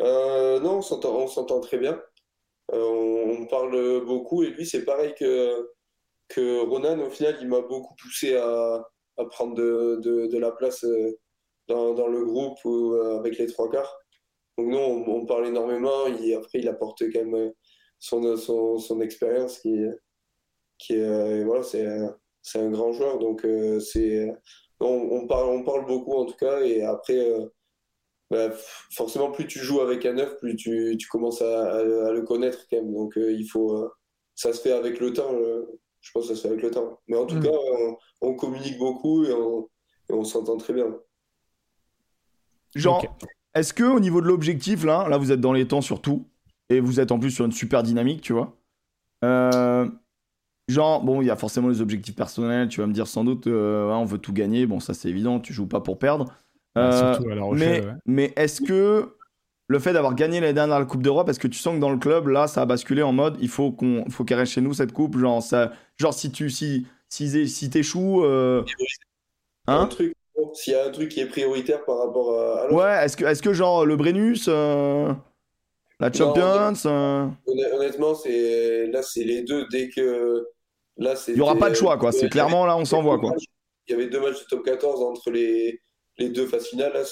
[0.00, 2.00] non, on s'entend très bien.
[2.72, 5.70] on, parle beaucoup et lui, c'est pareil que,
[6.28, 6.98] que Ronan.
[7.00, 8.84] Au final, il m'a beaucoup poussé à,
[9.30, 10.84] prendre de, la place
[11.68, 13.98] dans, dans le groupe ou euh, avec les trois quarts.
[14.58, 16.06] Donc nous, on, parle énormément.
[16.06, 17.50] Et après, il apporte quand même euh,
[17.98, 19.84] son, son, son expérience qui,
[20.78, 21.86] qui euh, voilà, c'est,
[22.42, 23.18] c'est un grand joueur.
[23.18, 23.46] Donc
[23.80, 24.32] c'est,
[24.80, 26.60] on, on, parle, on parle beaucoup en tout cas.
[26.62, 27.30] Et après,
[28.30, 28.50] bah,
[28.92, 32.66] forcément, plus tu joues avec un neuf, plus tu, tu commences à, à, le connaître
[32.70, 32.92] quand même.
[32.94, 33.90] Donc il faut,
[34.34, 35.32] ça se fait avec le temps.
[36.00, 36.98] je pense que ça se fait avec le temps.
[37.08, 37.42] Mais en tout mm.
[37.42, 37.58] cas,
[38.22, 39.68] on, communique beaucoup et on,
[40.08, 40.98] et on s'entend très bien.
[42.76, 43.04] Genre,
[43.54, 46.26] est-ce que au niveau de l'objectif, là, là, vous êtes dans les temps surtout,
[46.68, 48.56] et vous êtes en plus sur une super dynamique, tu vois.
[49.24, 49.88] Euh,
[50.68, 53.46] genre, bon, il y a forcément les objectifs personnels, tu vas me dire sans doute,
[53.46, 56.26] euh, on veut tout gagner, bon, ça c'est évident, tu joues pas pour perdre.
[56.76, 57.18] Euh,
[57.54, 59.14] mais mais est-ce que
[59.68, 61.90] le fait d'avoir gagné l'année dernière la Coupe d'Europe, est-ce que tu sens que dans
[61.90, 64.60] le club, là, ça a basculé en mode, il faut qu'on faut qu'elle reste chez
[64.60, 68.22] nous cette coupe, genre, ça, genre si tu si, si, si t'échoues.
[69.68, 70.14] Hein un truc
[70.54, 73.42] s'il y a un truc qui est prioritaire par rapport à, Ouais, est-ce que, est
[73.42, 75.12] que genre le Brennus, euh,
[76.00, 77.26] la Champions euh,
[77.72, 79.66] Honnêtement, c'est là, c'est les deux.
[79.70, 80.46] Dès que.
[80.98, 82.10] Là, Il n'y aura pas de choix, quoi.
[82.10, 83.34] C'est clairement là, on s'envoie, quoi.
[83.86, 85.80] Il y avait deux matchs de top 14 entre les,
[86.18, 87.02] les deux phases finales, là,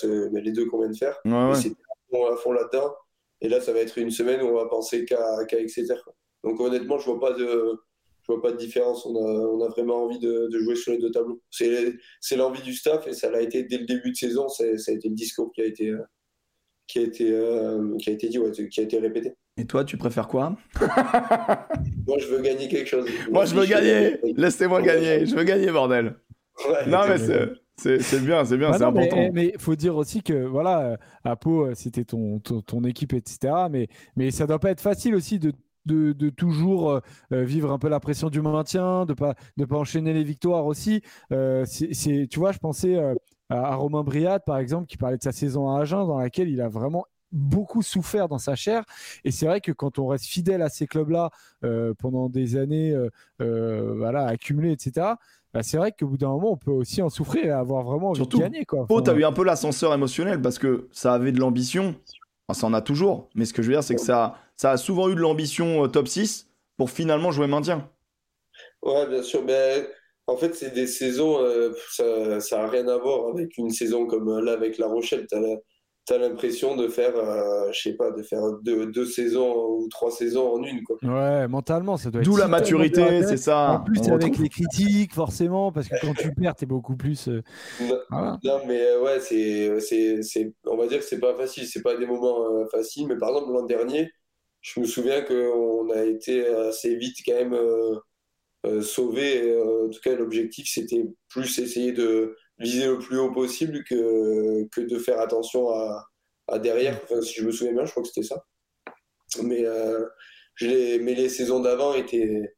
[0.40, 1.18] les deux qu'on vient de faire.
[1.24, 1.70] Ouais, C'est
[2.14, 2.94] à fond là-dedans.
[3.40, 5.96] Et là, ça va être une semaine où on va penser qu'à qu Exeter.
[6.42, 7.78] Donc, honnêtement, je vois pas de
[8.26, 9.04] je vois pas de différence.
[9.04, 11.42] On a, on a vraiment envie de, de, jouer sur les deux tableaux.
[11.50, 14.48] C'est l'envie du staff et ça l'a été dès le début de saison.
[14.48, 16.02] Ça a été le discours qui a été, euh,
[16.86, 19.34] qui a été, euh, qui a été dit, ouais, qui a été répété.
[19.56, 20.56] Et toi, tu préfères quoi?
[22.06, 23.08] Moi, je veux gagner quelque chose.
[23.30, 24.16] Moi, je veux gagner.
[24.36, 25.26] Laissez-moi gagner.
[25.26, 26.16] Je veux gagner, bordel.
[26.86, 27.18] non, mais
[27.76, 29.28] c'est bien, c'est bien, c'est important.
[29.32, 33.52] Mais il faut dire aussi que, voilà, à Pau, c'était ton, ton, ton, équipe, etc.
[33.70, 35.52] Mais, mais ça doit pas être facile aussi de
[35.86, 37.00] de, toujours euh,
[37.32, 40.66] euh, vivre un peu la pression du maintien, de pas de pas enchaîner les victoires
[40.66, 41.02] aussi.
[41.32, 42.98] Euh, c'est, tu vois, je pensais
[43.50, 46.60] à, Romain Briat par exemple qui parlait de sa saison à Agen dans laquelle il
[46.60, 48.84] a vraiment beaucoup souffert dans sa chair.
[49.24, 51.30] Et c'est vrai que quand on reste fidèle à ces clubs-là
[51.98, 52.96] pendant des années,
[53.38, 55.14] voilà, accumulées, etc.
[55.52, 58.10] Bah, c'est vrai qu'au bout d'un moment, on peut aussi en souffrir et avoir vraiment
[58.10, 58.64] envie de gagner.
[58.64, 58.86] Quoi.
[58.88, 61.94] tu as eu un peu l'ascenseur émotionnel parce que ça avait de l'ambition.
[62.52, 63.28] ça en a toujours.
[63.36, 65.84] Mais ce que je veux dire, c'est que ça, ça a souvent eu de l'ambition
[65.84, 67.88] euh, top 6 pour finalement jouer maintien.
[68.82, 69.42] Ouais, bien sûr.
[69.44, 69.88] Mais
[70.26, 74.28] en fait, c'est des saisons, euh, ça n'a rien à voir avec une saison comme
[74.28, 75.26] euh, là avec La Rochelle.
[76.06, 77.14] Tu as, l'impression de faire,
[77.72, 80.82] je sais pas, de faire deux, saisons ou trois saisons en une.
[80.82, 80.98] Quoi.
[81.02, 82.26] Ouais, mentalement, ça doit être.
[82.26, 83.80] D'où la maturité, c'est ça.
[83.80, 87.30] En plus, avec les critiques, forcément, parce que quand tu perds, tu es beaucoup plus.
[88.10, 89.70] non, mais ouais, c'est,
[90.66, 91.66] on va dire que c'est pas facile.
[91.66, 93.08] C'est pas des moments faciles.
[93.08, 94.10] Mais par exemple, l'an dernier,
[94.64, 97.96] je me souviens qu'on a été assez vite quand même euh,
[98.64, 99.42] euh, sauvé.
[99.42, 104.66] Euh, en tout cas, l'objectif, c'était plus essayer de viser le plus haut possible que,
[104.68, 106.06] que de faire attention à,
[106.48, 106.98] à derrière.
[107.04, 108.42] Enfin, si je me souviens bien, je crois que c'était ça.
[109.42, 109.64] Mais,
[110.54, 112.54] je mais les saisons d'avant étaient,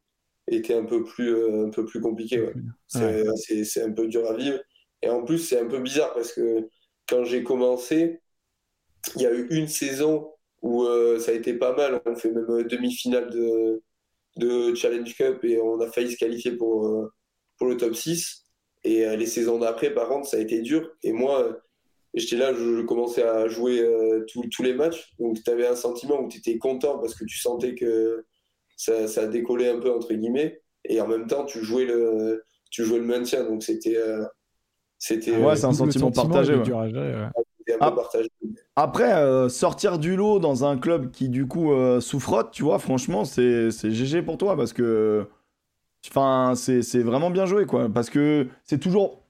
[0.46, 2.46] était un peu plus, un peu plus compliqué.
[2.86, 4.61] C'est un peu dur à vivre.
[5.02, 6.68] Et en plus, c'est un peu bizarre parce que
[7.09, 8.20] quand j'ai commencé,
[9.16, 10.36] il y a eu une saison
[10.66, 10.84] où
[11.18, 12.00] ça a été pas mal.
[12.04, 13.82] On fait même demi-finale de,
[14.36, 17.10] de Challenge Cup et on a failli se qualifier pour,
[17.58, 18.44] pour le top 6.
[18.84, 20.90] Et les saisons d'après, par contre, ça a été dur.
[21.02, 21.58] Et moi,
[22.16, 25.12] j'étais là, je, commençais à jouer euh, tous les matchs.
[25.18, 28.24] Donc, tu avais un sentiment où tu étais content parce que tu sentais que
[28.76, 30.60] ça, ça décollait un peu, entre guillemets.
[30.84, 33.44] Et en même temps, tu jouais le, tu jouais le maintien.
[33.44, 33.96] Donc, c'était.
[33.96, 34.24] Euh,
[34.98, 36.54] c'était ouais, euh, c'est un sentiment, partagé.
[38.76, 43.70] Après, sortir du lot dans un club qui, du coup, souffrote, tu vois, franchement, c'est
[43.70, 45.26] GG pour toi parce que.
[46.08, 47.88] Enfin, c'est vraiment bien joué, quoi.
[47.88, 49.26] Parce que c'est toujours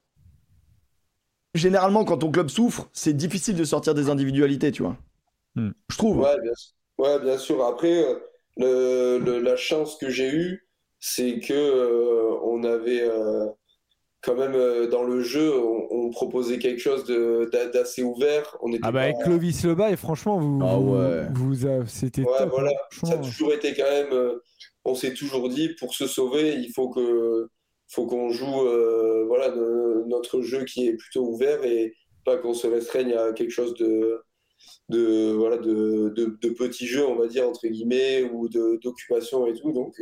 [1.56, 4.96] généralement, quand ton club souffre, c'est difficile de sortir des individualités, tu vois.
[5.56, 5.70] Hmm.
[5.90, 6.18] Je trouve.
[6.18, 6.52] Ouais bien,
[6.98, 7.64] ouais, bien sûr.
[7.64, 8.04] Après,
[8.60, 10.68] euh, le, la chance que j'ai eue,
[11.00, 13.46] c'est que euh, on avait euh,
[14.26, 17.04] quand même dans le jeu, on, proposait quelque chose
[17.72, 18.56] d'assez ouvert.
[18.60, 21.26] On était ah bah avec Clovis Lebas et franchement, vous, ah ouais.
[21.34, 21.54] vous,
[21.86, 22.50] c'était ouais, top.
[22.50, 22.72] Voilà.
[22.90, 24.38] Ça a toujours été quand même.
[24.84, 27.48] on s'est toujours dit pour se sauver, il faut que
[27.88, 29.54] faut qu'on joue euh, voilà,
[30.06, 34.20] notre jeu qui est plutôt ouvert et pas qu'on se restreigne à quelque chose de,
[34.88, 39.72] de, voilà, de, de, petits jeux, on va dire, entre guillemets, ou d'occupation et tout.
[39.72, 39.94] Donc,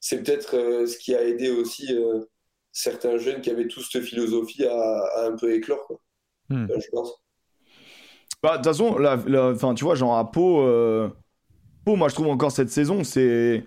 [0.00, 2.24] c'est peut-être euh, ce qui a aidé aussi euh,
[2.78, 6.00] certains jeunes qui avaient tous cette philosophie à, un peu éclore, quoi.
[6.48, 6.66] Hmm.
[6.68, 7.22] je pense.
[8.42, 9.18] Bah, de toute façon, la,
[9.74, 10.64] tu vois, genre à Pau,
[11.84, 13.64] Pau, moi je trouve encore cette saison, c'est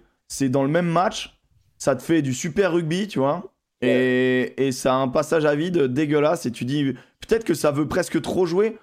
[0.49, 1.37] dans le même match,
[1.77, 3.51] ça te fait du super rugby, tu vois.
[3.81, 6.45] Et, et, ça a un passage à vide dégueulasse.
[6.45, 8.77] Et tu dis, peut-être que ça veut presque trop jouer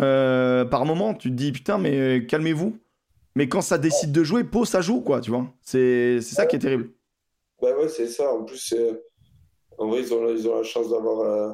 [0.00, 1.14] euh, par moment.
[1.14, 2.76] Tu te dis, putain, mais calmez-vous.
[3.36, 5.46] Mais quand ça décide de jouer, Pau, ça joue, quoi, tu vois.
[5.62, 6.90] C'est ça qui est terrible.
[7.62, 8.32] Bah ouais, c'est ça.
[8.32, 8.74] En plus,
[9.80, 11.52] en vrai, ils ont, ils ont la chance d'avoir euh,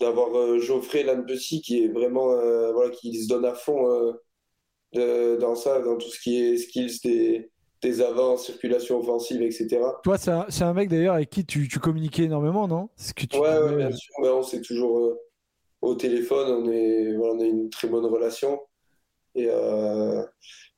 [0.00, 2.26] d'avoir euh, Geoffrey Lanbessy qui est vraiment,
[2.72, 4.14] voilà, qui se donne à fond
[4.94, 9.80] dans ça, dans tout ce qui est skills des tes avants, circulation offensive, etc.
[10.04, 12.88] Toi, c'est un, un, mec d'ailleurs avec qui tu, tu, communiquais énormément, non?
[13.16, 14.14] Que tu ouais, bien sûr.
[14.22, 15.18] on s'est toujours euh,
[15.82, 18.60] au téléphone, on, est, voilà, on a une très bonne relation.
[19.34, 20.22] Et, euh,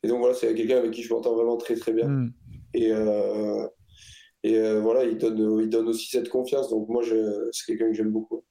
[0.02, 2.08] et donc voilà, c'est quelqu'un avec qui je m'entends vraiment très très bien.
[2.08, 2.32] Hmm.
[2.72, 3.66] Et, euh,
[4.44, 6.70] et voilà, il donne, il donne aussi cette confiance.
[6.70, 7.02] Donc moi,
[7.52, 8.44] c'est quelqu'un que j'aime beaucoup.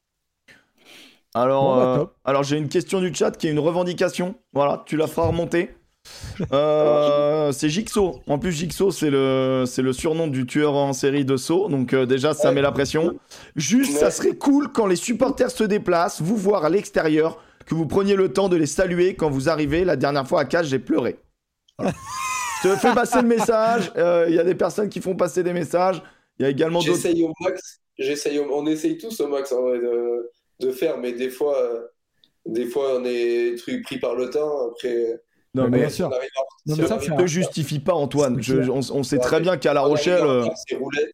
[1.36, 4.36] Alors, bah, alors j'ai une question du chat qui est une revendication.
[4.54, 5.70] Voilà, tu la feras remonter.
[6.52, 8.22] Euh, c'est Jigsaw.
[8.28, 11.70] En plus, Jigsaw, c'est le, c'est le surnom du tueur en série de Saw.
[11.70, 13.16] Donc, euh, déjà, ça met la pression.
[13.56, 17.86] Juste, ça serait cool quand les supporters se déplacent, vous voir à l'extérieur, que vous
[17.86, 19.86] preniez le temps de les saluer quand vous arrivez.
[19.86, 21.18] La dernière fois à Cash, j'ai pleuré.
[22.64, 23.92] Je te fais passer le message.
[23.98, 26.02] Euh, il y a des personnes qui font passer des messages.
[26.40, 26.94] Il y a également d'autres.
[26.94, 27.82] J'essaye au max.
[27.98, 31.58] J'essaye On essaye tous au max de, de, faire, mais des fois,
[32.46, 34.70] des fois, on est pris par le temps.
[34.72, 35.22] Après.
[35.54, 36.10] Non, mais bien sûr.
[36.66, 38.42] Non, mais ça, ne te justifie pas, Antoine.
[38.72, 40.24] on, sait très bien qu'à La Rochelle.
[40.24, 41.14] Euh, c'est roulette,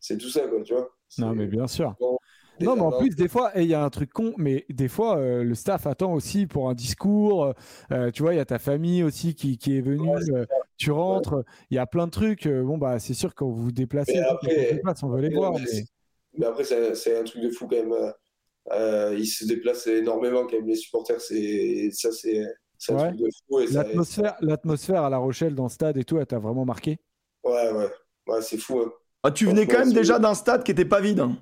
[0.00, 0.90] c'est tout ça, quoi, tu vois.
[1.18, 1.94] Non, mais bien sûr.
[2.60, 5.18] Non, mais en plus, des fois, il y a un truc con, mais des fois,
[5.18, 7.52] euh, le staff attend aussi pour un discours.
[7.92, 10.08] Euh, tu vois, il y a ta famille aussi qui, qui est venue.
[10.76, 12.48] tu rentres, il y a plein de trucs.
[12.48, 15.54] bon, bah, c'est sûr, quand vous vous déplacez, après, on veut les voir.
[16.36, 16.46] Mais...
[16.46, 19.16] après, c'est un truc de fou quand même.
[19.16, 21.20] ils se déplacent énormément quand même, les supporters.
[21.20, 22.44] Ça, c'est
[23.70, 26.98] L'atmosphère, l'atmosphère à La Rochelle dans le stade et tout, elle t'a vraiment marqué?
[27.42, 27.90] Ouais, ouais,
[28.26, 28.80] ouais c'est fou.
[28.80, 28.92] Hein.
[29.22, 31.20] Ah, tu venais quand même déjà d'un stade qui était pas vide.
[31.20, 31.38] Hein.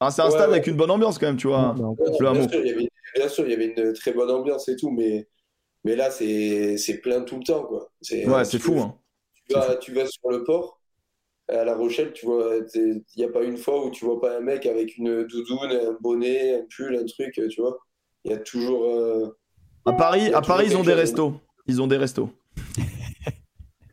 [0.00, 1.74] C'est un stade avec une bonne ambiance quand même, tu vois.
[1.74, 5.28] bien, sûr, il y avait une très bonne ambiance et tout, mais,
[5.84, 7.64] mais là, c'est plein tout le temps.
[7.64, 7.90] Quoi.
[8.10, 8.78] Ouais, c'est fou.
[8.80, 8.94] Hein.
[9.48, 10.80] Tu, vas, tu vas sur le port,
[11.48, 14.36] à La Rochelle, tu vois, il n'y a pas une fois où tu vois pas
[14.36, 17.78] un mec avec une doudoune, un bonnet, un pull, un truc, tu vois.
[18.24, 18.84] Il y a toujours.
[18.84, 19.36] Euh,
[19.86, 21.40] à Paris, à Paris ils ont des restos.
[21.66, 22.30] Ils ont des restos.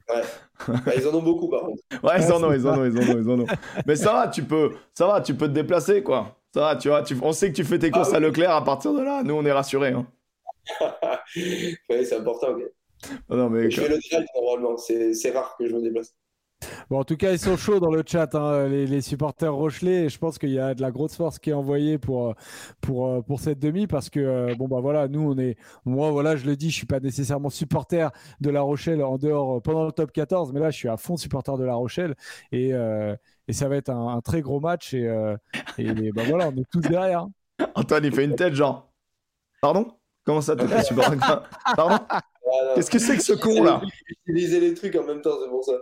[0.07, 0.21] Ouais.
[0.67, 1.81] Bah, ils en ont beaucoup par contre.
[2.03, 3.45] Ouais, ils en ont, ils en ont, ils en ont, ils en ont.
[3.85, 6.37] Mais ça va, tu peux, ça va, tu peux te déplacer quoi.
[6.53, 8.51] Ça va, tu vois, tu, on sait que tu fais tes courses ah à Leclerc
[8.51, 9.23] à partir de là.
[9.23, 9.91] Nous, on est rassurés.
[9.91, 10.07] Hein.
[11.35, 12.55] ouais, c'est important.
[13.29, 14.77] Non, mais je fais le direct normalement.
[14.77, 16.15] C'est rare que je me déplace.
[16.89, 20.05] Bon, en tout cas, ils sont chauds dans le chat, hein, les, supporters Rochelais.
[20.05, 22.35] Et je pense qu'il y a de la grosse force qui est envoyée pour,
[22.81, 25.57] pour, pour cette demi parce que, euh, bon, bah voilà, nous, on est.
[25.85, 28.11] Moi, voilà, je le dis, je suis pas nécessairement supporter
[28.41, 31.17] de La Rochelle en dehors pendant le top 14, mais là, je suis à fond
[31.17, 32.15] supporter de La Rochelle.
[32.51, 33.15] Et, euh,
[33.47, 34.93] et ça va être un, très gros match.
[34.93, 35.35] Et, euh,
[35.77, 37.21] et bah voilà, on est tous derrière.
[37.21, 37.67] Hein.
[37.75, 38.91] Antoine, il fait une tête, genre.
[39.61, 39.87] Pardon?
[40.25, 41.17] Comment ça, tu supporter
[41.75, 42.03] Pardon?
[42.75, 43.81] Qu'est-ce que c'est que ce con là
[44.27, 45.73] Utiliser les trucs en même temps, c'est pour ça.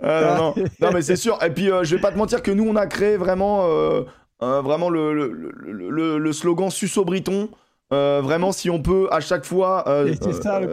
[0.00, 0.64] Ah, non, non.
[0.80, 1.38] non, mais c'est sûr.
[1.42, 4.02] Et puis, euh, je vais pas te mentir que nous, on a créé vraiment, euh,
[4.40, 7.50] vraiment le, le, le, le, slogan Suce au Briton.
[7.90, 9.84] vraiment, si on peut à chaque fois,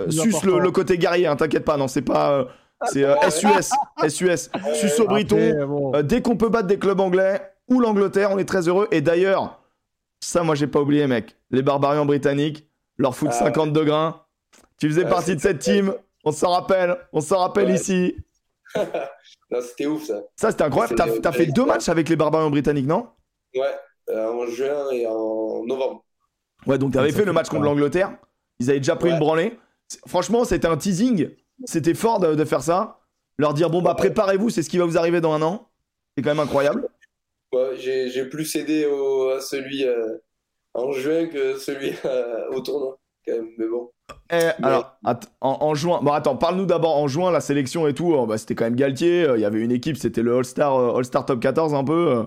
[0.10, 2.48] suce le, côté guerrier, hein, t'inquiète pas, non, c'est pas.
[2.88, 3.72] c'est SUS,
[4.08, 5.92] SUS, suce au Briton.
[6.04, 8.88] dès qu'on peut battre des clubs anglais ou l'Angleterre, on est très heureux.
[8.92, 9.60] Et d'ailleurs,
[10.20, 11.36] ça, moi, j'ai pas oublié, mec.
[11.52, 12.68] Les barbarians britanniques,
[12.98, 14.24] leur foot 52 ah grains.
[14.80, 15.93] Tu faisais partie de cette team.
[16.23, 16.97] On s'en rappelle.
[17.13, 18.15] On s'en rappelle ici.
[18.76, 20.21] non, c'était ouf, ça.
[20.36, 20.95] Ça, c'était incroyable.
[20.95, 23.07] T'as as fait deux matchs avec les barbarians britanniques, non?
[23.55, 23.73] Ouais,
[24.09, 26.03] euh, en juin et en novembre.
[26.67, 28.17] Ouais, donc t'avais fait le match contre l'Angleterre.
[28.59, 29.57] Ils avaient déjà pris une branlée.
[30.07, 31.30] Franchement, c'était un teasing.
[31.65, 32.99] C'était fort de, de, faire ça.
[33.38, 35.69] Leur dire, bon, bah, préparez-vous, c'est ce qui va vous arriver dans un an.
[36.17, 36.89] C'est quand même incroyable
[37.76, 40.17] j'ai plus cédé au, à celui euh,
[40.73, 43.51] en juin que celui euh, au tournoi, quand même.
[43.57, 43.91] Mais bon.
[44.32, 44.97] Eh, alors,
[45.41, 48.14] en, juin, bon, attends, parle-nous d'abord en juin, la sélection et tout.
[48.14, 49.24] Oh, bah, c'était quand même Galtier.
[49.24, 52.26] Euh, il y avait une équipe, c'était le All-Star All -Star Top 14 un peu.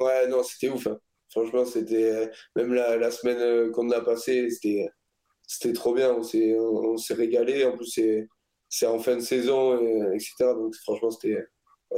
[0.00, 0.86] Ouais, non, c'était ouf.
[0.86, 0.98] Hein.
[1.30, 2.30] Franchement, c'était.
[2.56, 4.88] Même la, la semaine qu'on a passée, c'était
[5.46, 6.12] c'était trop bien.
[6.12, 7.64] On s'est, on, s'est régalé.
[7.64, 8.28] En plus, c'est,
[8.68, 9.78] c'est en fin de saison,
[10.12, 10.32] etc.
[10.54, 11.44] Donc, franchement, c'était,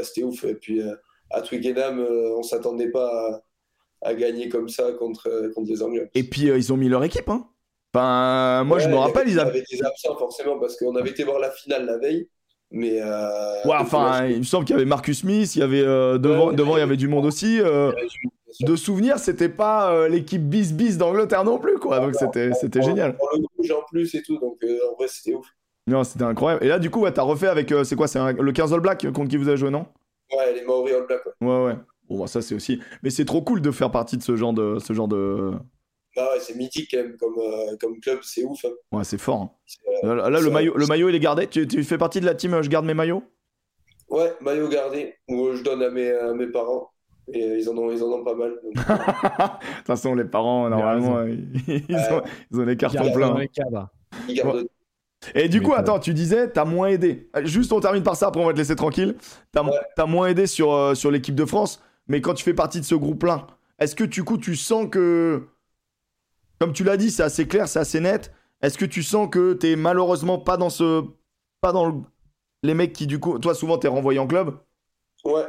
[0.02, 0.44] c'était ouf.
[0.44, 0.82] Et puis,
[1.34, 3.42] à Twickenham, euh, on s'attendait pas
[4.02, 6.10] à, gagner comme ça contre, euh, contre les Anglais.
[6.14, 7.48] Et puis euh, ils ont mis leur équipe, hein.
[7.94, 11.38] Ben, moi je me rappelle, ils avaient des absents forcément parce qu'on avait été voir
[11.38, 12.28] la finale la veille.
[12.70, 16.52] Mais ouais, enfin, il me semble qu'il y avait Marcus Smith, il y avait devant,
[16.52, 17.60] devant il y avait du monde aussi.
[18.60, 22.00] de souvenir, c'était pas l'équipe bis bis d'Angleterre non plus, quoi.
[22.00, 23.16] Donc c'était c'était génial.
[23.16, 25.46] Pour le rouge en plus et tout, donc en vrai c'était ouf.
[25.86, 26.64] Non, c'était incroyable.
[26.64, 29.06] Et là, du coup, ouais, t'as refait avec, c'est quoi, c'est le 15 All Black
[29.12, 29.84] contre qui vous avez joué, non?
[30.34, 31.20] Ouais, les Maori All Black.
[31.42, 31.74] Ouais, ouais.
[32.08, 32.80] Bon, bah, ça, c'est aussi.
[33.02, 34.78] Mais c'est trop cool de faire partie de ce genre de.
[34.78, 35.52] Ce genre de...
[36.16, 38.64] Bah ouais, c'est mythique quand même comme, euh, comme club, c'est ouf.
[38.64, 38.70] Hein.
[38.92, 39.42] Ouais, c'est fort.
[39.42, 39.50] Hein.
[40.04, 41.46] Euh, là, le, maillot, le maillot, il est gardé.
[41.46, 43.24] Tu, tu, fais partie de la team euh, Je garde mes maillots?
[44.08, 46.90] Ouais, maillot gardé, où je donne à mes, à mes parents.
[47.32, 48.52] Et ils en ont, ils en ont pas mal.
[48.64, 53.34] de toute façon, les parents, normalement, ils, ont, ils, ont, les cartons pleins.
[54.28, 54.68] Ils gardent
[55.34, 57.30] et du coup, attends, tu disais, t'as moins aidé.
[57.44, 59.16] Juste, on termine par ça, après on va te laisser tranquille.
[59.52, 59.64] T'as
[59.96, 62.84] as moins aidé sur, euh, sur l'équipe de France, mais quand tu fais partie de
[62.84, 63.46] ce groupe-là,
[63.78, 65.42] est-ce que du coup, tu sens que,
[66.58, 68.32] comme tu l'as dit, c'est assez clair, c'est assez net.
[68.62, 71.04] Est-ce que tu sens que t'es malheureusement pas dans ce,
[71.60, 72.04] pas dans
[72.62, 74.56] les mecs qui du coup, toi souvent t'es renvoyé en club?
[75.24, 75.44] Ouais.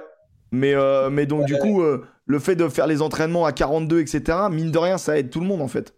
[0.52, 4.00] Mais, euh, mais donc du coup, euh, le fait de faire les entraînements à 42,
[4.00, 5.94] etc., mine de rien, ça aide tout le monde en fait.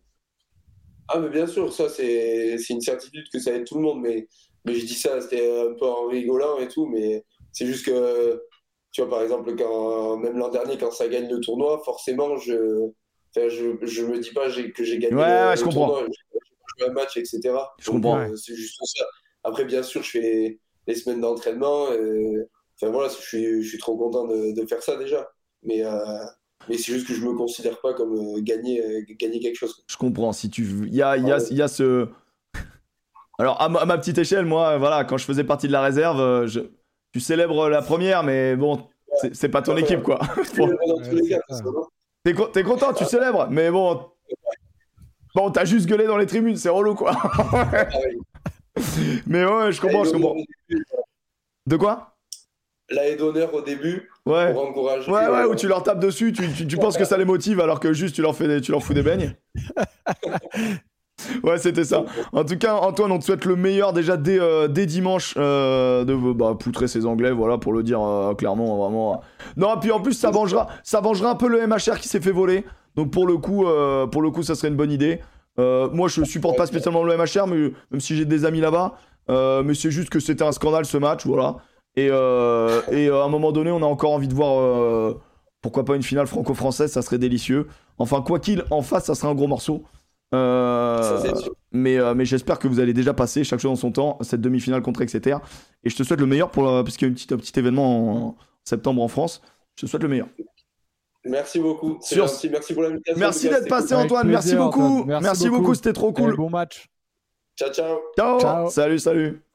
[1.09, 4.01] Ah, mais bien sûr, ça, c'est une certitude que ça aide tout le monde.
[4.01, 4.27] Mais,
[4.65, 6.85] mais je dis ça, c'était un peu en rigolant et tout.
[6.85, 8.41] Mais c'est juste que,
[8.91, 12.91] tu vois, par exemple, quand, même l'an dernier, quand ça gagne le tournoi, forcément, je
[13.49, 15.87] je, je me dis pas que j'ai gagné ouais, le, je comprends.
[15.87, 17.41] tournoi, j'ai joué un match, etc.
[17.79, 18.19] Je comprends.
[18.19, 19.05] Euh, c'est juste ça.
[19.43, 21.87] Après, bien sûr, je fais les semaines d'entraînement.
[22.79, 25.27] Enfin, voilà, je suis, je suis trop content de, de faire ça déjà.
[25.63, 25.91] Mais, euh,
[26.69, 29.83] mais c'est juste que je me considère pas comme euh, gagner, euh, gagner quelque chose.
[29.87, 30.31] Je comprends.
[30.31, 32.07] Si tu, il y a, y, a, y a ce.
[33.39, 36.47] Alors à ma, petite échelle, moi, voilà, quand je faisais partie de la réserve, euh,
[36.47, 36.61] je...
[37.13, 38.83] tu célèbres la première, mais bon,
[39.31, 40.19] c'est pas ton équipe, quoi.
[42.53, 44.01] T'es content, tu célèbres, mais bon,
[45.35, 47.11] bon, t'as juste gueulé dans les tribunes, c'est relou, quoi.
[49.27, 50.35] Mais ouais, je comprends, je comprends.
[51.65, 52.15] De quoi?
[52.89, 54.53] La d'honneur au début ouais.
[54.53, 55.11] pour encourager.
[55.11, 57.79] Ouais, ouais, où tu leur tapes dessus, tu, tu, penses que ça les motive alors
[57.79, 59.35] que juste tu leur, fais des, tu leur fous des beignes.
[61.43, 62.05] ouais, c'était ça.
[62.31, 66.05] En tout cas, Antoine, on te souhaite le meilleur déjà dès, euh, dès dimanche euh,
[66.05, 69.21] de bah, poutrer ces Anglais, voilà, pour le dire euh, clairement, vraiment.
[69.55, 72.31] Non, puis en plus, ça vengera, ça vengera un peu le MHR qui s'est fait
[72.31, 72.65] voler.
[72.95, 73.65] Donc pour le coup,
[74.11, 75.19] pour le coup, ça serait une bonne idée.
[75.57, 78.95] moi, je supporte pas spécialement le MHR, mais, même si j'ai des amis là-bas.
[79.63, 81.57] mais c'est juste que c'était un scandale ce match, voilà.
[81.97, 85.19] Et, euh, et euh, à un moment donné, on a encore envie de voir euh,
[85.61, 87.67] pourquoi pas une finale franco-française, ça serait délicieux.
[87.97, 89.83] Enfin, quoi qu'il en face, ça serait un gros morceau.
[90.33, 94.81] Mais mais j'espère que vous allez déjà passer chaque chose en son temps cette demi-finale
[94.81, 95.37] contre Exeter.
[95.83, 98.35] Et je te souhaite le meilleur pour parce qu'il y a un petit événement en,
[98.63, 99.41] septembre en France.
[99.75, 100.27] Je te souhaite le meilleur.
[101.25, 101.99] Merci beaucoup.
[102.15, 103.19] Merci pour l'invitation.
[103.19, 104.27] Merci d'être passé, Antoine.
[104.27, 105.03] merci beaucoup.
[105.05, 105.73] Merci, beaucoup.
[105.73, 106.35] C'était trop cool.
[106.35, 106.87] bon match.
[107.57, 107.71] ciao.
[108.15, 108.39] Ciao.
[108.39, 108.69] ciao.
[108.69, 109.46] Salut, salut.